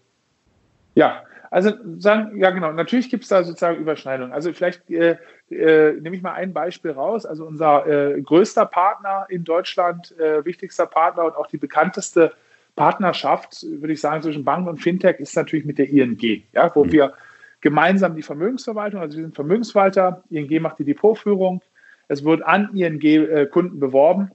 [0.95, 4.33] Ja, also sagen, ja genau, natürlich gibt es da sozusagen Überschneidungen.
[4.33, 5.17] Also vielleicht äh,
[5.49, 7.25] äh, nehme ich mal ein Beispiel raus.
[7.25, 12.33] Also unser äh, größter Partner in Deutschland, äh, wichtigster Partner und auch die bekannteste
[12.75, 16.85] Partnerschaft, würde ich sagen, zwischen Bank und Fintech ist natürlich mit der ING, ja, wo
[16.85, 16.91] mhm.
[16.91, 17.13] wir
[17.61, 21.61] gemeinsam die Vermögensverwaltung, also wir sind Vermögensverwalter, ING macht die Depotführung,
[22.07, 24.31] es wird an ING-Kunden äh, beworben.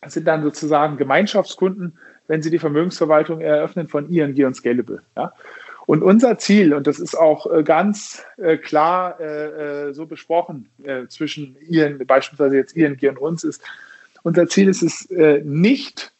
[0.00, 5.02] Es sind dann sozusagen Gemeinschaftskunden, wenn sie die Vermögensverwaltung eröffnen von ING und Scalable.
[5.16, 5.32] Ja.
[5.86, 9.18] Und unser Ziel, und das ist auch äh, ganz äh, klar
[9.92, 10.70] so besprochen
[11.08, 13.62] zwischen ING, beispielsweise jetzt ING und uns, ist,
[14.22, 15.08] unser Ziel ist es
[15.44, 16.12] nicht,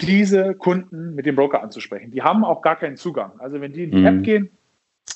[0.00, 2.10] diese Kunden mit dem Broker anzusprechen.
[2.10, 3.32] Die haben auch gar keinen Zugang.
[3.38, 4.06] Also wenn die in die mhm.
[4.06, 4.50] App gehen,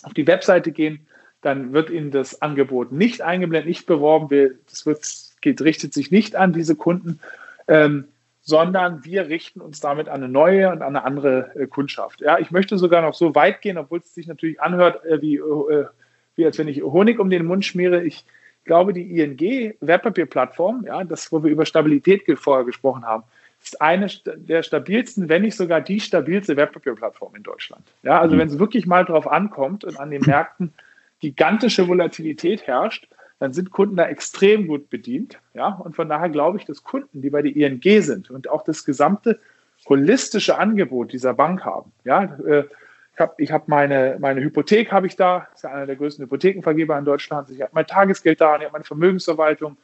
[0.03, 1.08] auf die Webseite gehen,
[1.41, 4.59] dann wird Ihnen das Angebot nicht eingeblendet, nicht beworben.
[4.69, 5.07] Das wird,
[5.41, 7.21] geht, richtet sich nicht an diese Kunden,
[7.69, 8.09] ähm,
[8.41, 12.21] sondern wir richten uns damit an eine neue und an eine andere äh, Kundschaft.
[12.21, 15.37] Ja, ich möchte sogar noch so weit gehen, obwohl es sich natürlich anhört, äh, wie,
[15.37, 15.87] äh,
[16.35, 18.03] wie als wenn ich Honig um den Mund schmiere.
[18.03, 18.25] Ich
[18.65, 23.25] glaube, die ING Wertpapierplattform, ja, das, wo wir über Stabilität vorher gesprochen haben,
[23.63, 27.83] ist eine der stabilsten, wenn nicht sogar die stabilste Wertpapierplattform in Deutschland.
[28.03, 28.41] Ja, also mhm.
[28.41, 30.73] wenn es wirklich mal drauf ankommt und an den Märkten
[31.21, 33.09] gigantische Volatilität herrscht,
[33.39, 35.39] dann sind Kunden da extrem gut bedient.
[35.55, 38.63] Ja, und von daher glaube ich, dass Kunden, die bei der ING sind und auch
[38.63, 39.39] das gesamte
[39.89, 41.93] holistische Angebot dieser Bank haben.
[42.05, 42.65] Ja, äh,
[43.15, 46.25] ich habe ich hab meine, meine Hypothek habe ich da, ist ja einer der größten
[46.25, 47.51] Hypothekenvergeber in Deutschland.
[47.51, 49.77] Ich habe mein Tagesgeld da, ich habe meine Vermögensverwaltung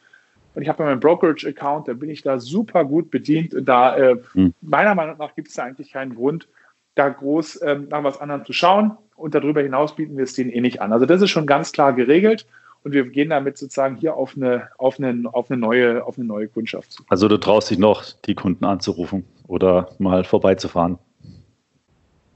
[0.53, 3.53] und ich habe meinen Brokerage-Account, da bin ich da super gut bedient.
[3.53, 4.53] Und da, äh, hm.
[4.61, 6.47] meiner Meinung nach, gibt es da eigentlich keinen Grund,
[6.95, 8.97] da groß ähm, nach was anderem zu schauen.
[9.15, 10.91] Und darüber hinaus bieten wir es denen eh nicht an.
[10.91, 12.45] Also das ist schon ganz klar geregelt.
[12.83, 16.27] Und wir gehen damit sozusagen hier auf eine, auf eine, auf eine, neue, auf eine
[16.27, 17.03] neue Kundschaft zu.
[17.07, 20.99] Also du traust dich noch, die Kunden anzurufen oder mal vorbeizufahren?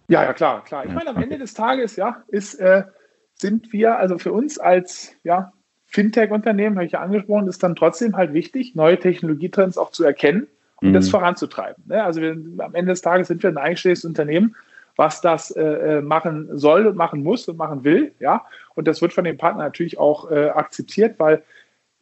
[0.07, 0.86] Ja, ja, klar, klar.
[0.86, 2.84] Ich meine, am Ende des Tages, ja, ist, äh,
[3.36, 5.53] sind wir, also für uns als ja,
[5.86, 10.47] Fintech-Unternehmen, habe ich ja angesprochen, ist dann trotzdem halt wichtig, neue Technologietrends auch zu erkennen
[10.82, 10.94] und mhm.
[10.94, 11.84] das voranzutreiben.
[11.88, 12.04] Ne?
[12.04, 14.56] Also wir, am Ende des Tages sind wir ein eigenständiges Unternehmen,
[14.96, 18.12] was das äh, äh, machen soll und machen muss und machen will.
[18.20, 18.46] Ja?
[18.76, 21.44] Und das wird von den Partnern natürlich auch äh, akzeptiert, weil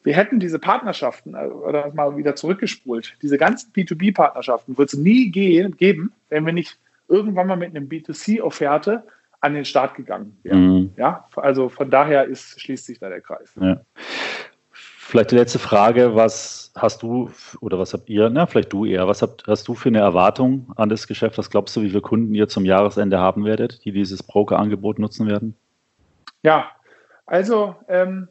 [0.03, 5.31] wir hätten diese Partnerschaften, äh, oder mal wieder zurückgespult, diese ganzen B2B-Partnerschaften wird es nie
[5.31, 9.03] gehen, geben, wenn wir nicht irgendwann mal mit einem B2C-Offerte
[9.41, 10.67] an den Start gegangen wären.
[10.67, 10.91] Mhm.
[10.97, 13.53] Ja, also von daher ist, schließt sich da der Kreis.
[13.59, 13.81] Ja.
[14.71, 19.07] Vielleicht die letzte Frage, was hast du oder was habt ihr, na, vielleicht du eher,
[19.07, 21.37] was habt, hast du für eine Erwartung an das Geschäft?
[21.37, 25.27] Was glaubst du, wie viele Kunden ihr zum Jahresende haben werdet, die dieses Broker-Angebot nutzen
[25.27, 25.55] werden?
[26.43, 26.71] Ja,
[27.25, 28.29] also ähm,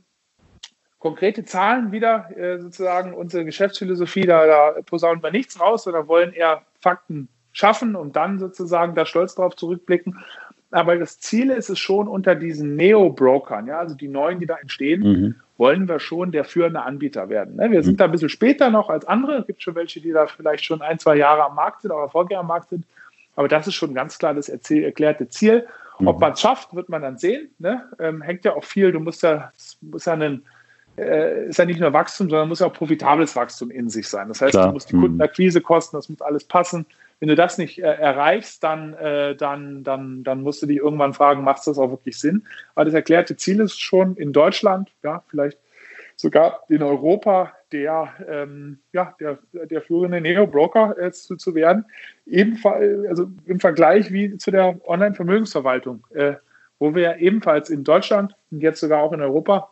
[0.98, 6.32] konkrete Zahlen wieder, äh, sozusagen unsere Geschäftsphilosophie, da, da posaunen wir nichts raus, sondern wollen
[6.32, 10.24] eher Fakten schaffen und dann sozusagen da stolz drauf zurückblicken.
[10.70, 14.56] Aber das Ziel ist es schon unter diesen Neo-Brokern, ja, also die neuen, die da
[14.56, 17.56] entstehen, mhm wollen wir schon der führende Anbieter werden.
[17.56, 17.70] Ne?
[17.70, 17.96] Wir sind mhm.
[17.98, 19.38] da ein bisschen später noch als andere.
[19.38, 22.00] Es gibt schon welche, die da vielleicht schon ein, zwei Jahre am Markt sind, auch
[22.00, 22.84] erfolgreich am Markt sind.
[23.36, 25.66] Aber das ist schon ganz klar das erklärte Ziel.
[26.04, 26.20] Ob mhm.
[26.20, 27.50] man es schafft, wird man dann sehen.
[27.58, 27.84] Ne?
[27.98, 28.92] Ähm, hängt ja auch viel.
[28.92, 30.44] Du musst ja, musst ja einen,
[30.98, 34.28] äh, ist ja nicht nur Wachstum, sondern muss ja auch profitables Wachstum in sich sein.
[34.28, 34.68] Das heißt, Klar.
[34.68, 35.02] du musst die mhm.
[35.02, 36.86] Kundenakquise kosten, das muss alles passen.
[37.20, 41.14] Wenn du das nicht äh, erreichst, dann, äh, dann, dann, dann musst du dich irgendwann
[41.14, 42.46] fragen, macht das auch wirklich Sinn?
[42.74, 45.58] Aber das erklärte Ziel ist schon in Deutschland, ja, vielleicht
[46.16, 51.84] sogar in Europa der, ähm, ja, der, der führende Neo-Broker äh, zu, zu werden.
[52.26, 56.34] Ebenfalls, also im Vergleich wie zu der Online-Vermögensverwaltung, äh,
[56.78, 59.70] wo wir ebenfalls in Deutschland und jetzt sogar auch in Europa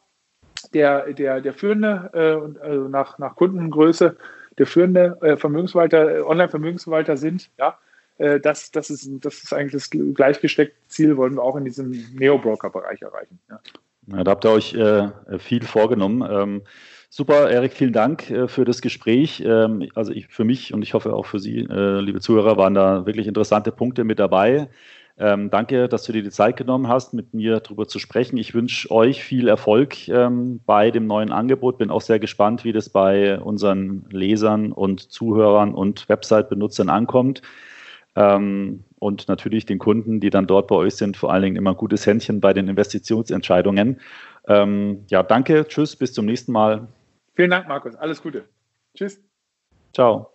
[0.72, 4.16] der, der, der führende, äh, also nach, nach Kundengröße
[4.58, 7.78] der führende äh, Vermögensverwalter, äh, Online-Vermögensverwalter sind, ja,
[8.18, 11.90] äh, das, das, ist, das ist eigentlich das gleichgesteckte Ziel, wollen wir auch in diesem
[12.14, 13.38] Neo-Broker-Bereich erreichen.
[13.50, 13.60] Ja.
[14.06, 16.22] Ja, da habt ihr euch äh, viel vorgenommen.
[16.30, 16.62] Ähm,
[17.16, 19.40] Super, Erik, vielen Dank äh, für das Gespräch.
[19.46, 22.74] Ähm, also ich, für mich und ich hoffe auch für Sie, äh, liebe Zuhörer, waren
[22.74, 24.68] da wirklich interessante Punkte mit dabei.
[25.16, 28.36] Ähm, danke, dass du dir die Zeit genommen hast, mit mir darüber zu sprechen.
[28.36, 31.78] Ich wünsche euch viel Erfolg ähm, bei dem neuen Angebot.
[31.78, 37.42] Bin auch sehr gespannt, wie das bei unseren Lesern und Zuhörern und Website-Benutzern ankommt.
[38.16, 41.70] Ähm, und natürlich den Kunden, die dann dort bei euch sind, vor allen Dingen immer
[41.70, 44.00] ein gutes Händchen bei den Investitionsentscheidungen.
[44.48, 46.88] Ähm, ja, danke, tschüss, bis zum nächsten Mal.
[47.34, 47.94] Vielen Dank, Markus.
[47.96, 48.44] Alles Gute.
[48.94, 49.20] Tschüss.
[49.92, 50.33] Ciao.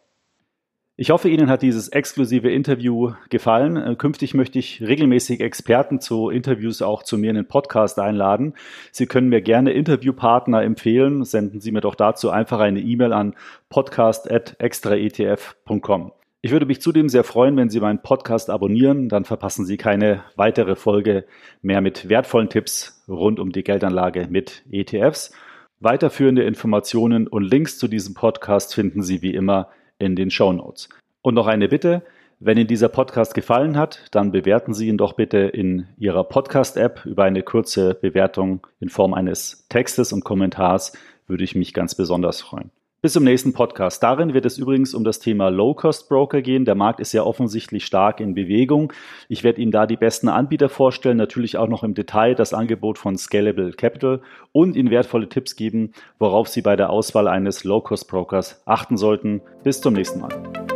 [1.02, 3.78] Ich hoffe, Ihnen hat dieses exklusive Interview gefallen.
[3.78, 8.54] Äh, künftig möchte ich regelmäßig Experten zu Interviews auch zu mir in den Podcast einladen.
[8.92, 11.24] Sie können mir gerne Interviewpartner empfehlen.
[11.24, 13.34] Senden Sie mir doch dazu einfach eine E-Mail an
[13.70, 16.12] podcast.extraetf.com.
[16.42, 19.08] Ich würde mich zudem sehr freuen, wenn Sie meinen Podcast abonnieren.
[19.08, 21.24] Dann verpassen Sie keine weitere Folge
[21.62, 25.32] mehr mit wertvollen Tipps rund um die Geldanlage mit ETFs.
[25.80, 29.70] Weiterführende Informationen und Links zu diesem Podcast finden Sie wie immer
[30.00, 30.90] in den Show Notes.
[31.22, 32.02] Und noch eine Bitte,
[32.40, 37.06] wenn Ihnen dieser Podcast gefallen hat, dann bewerten Sie ihn doch bitte in Ihrer Podcast-App
[37.06, 40.94] über eine kurze Bewertung in Form eines Textes und Kommentars,
[41.28, 42.72] würde ich mich ganz besonders freuen.
[43.02, 44.04] Bis zum nächsten Podcast.
[44.04, 46.66] Darin wird es übrigens um das Thema Low-Cost-Broker gehen.
[46.66, 48.92] Der Markt ist ja offensichtlich stark in Bewegung.
[49.30, 52.98] Ich werde Ihnen da die besten Anbieter vorstellen, natürlich auch noch im Detail das Angebot
[52.98, 54.20] von Scalable Capital
[54.52, 59.40] und Ihnen wertvolle Tipps geben, worauf Sie bei der Auswahl eines Low-Cost-Brokers achten sollten.
[59.64, 60.69] Bis zum nächsten Mal.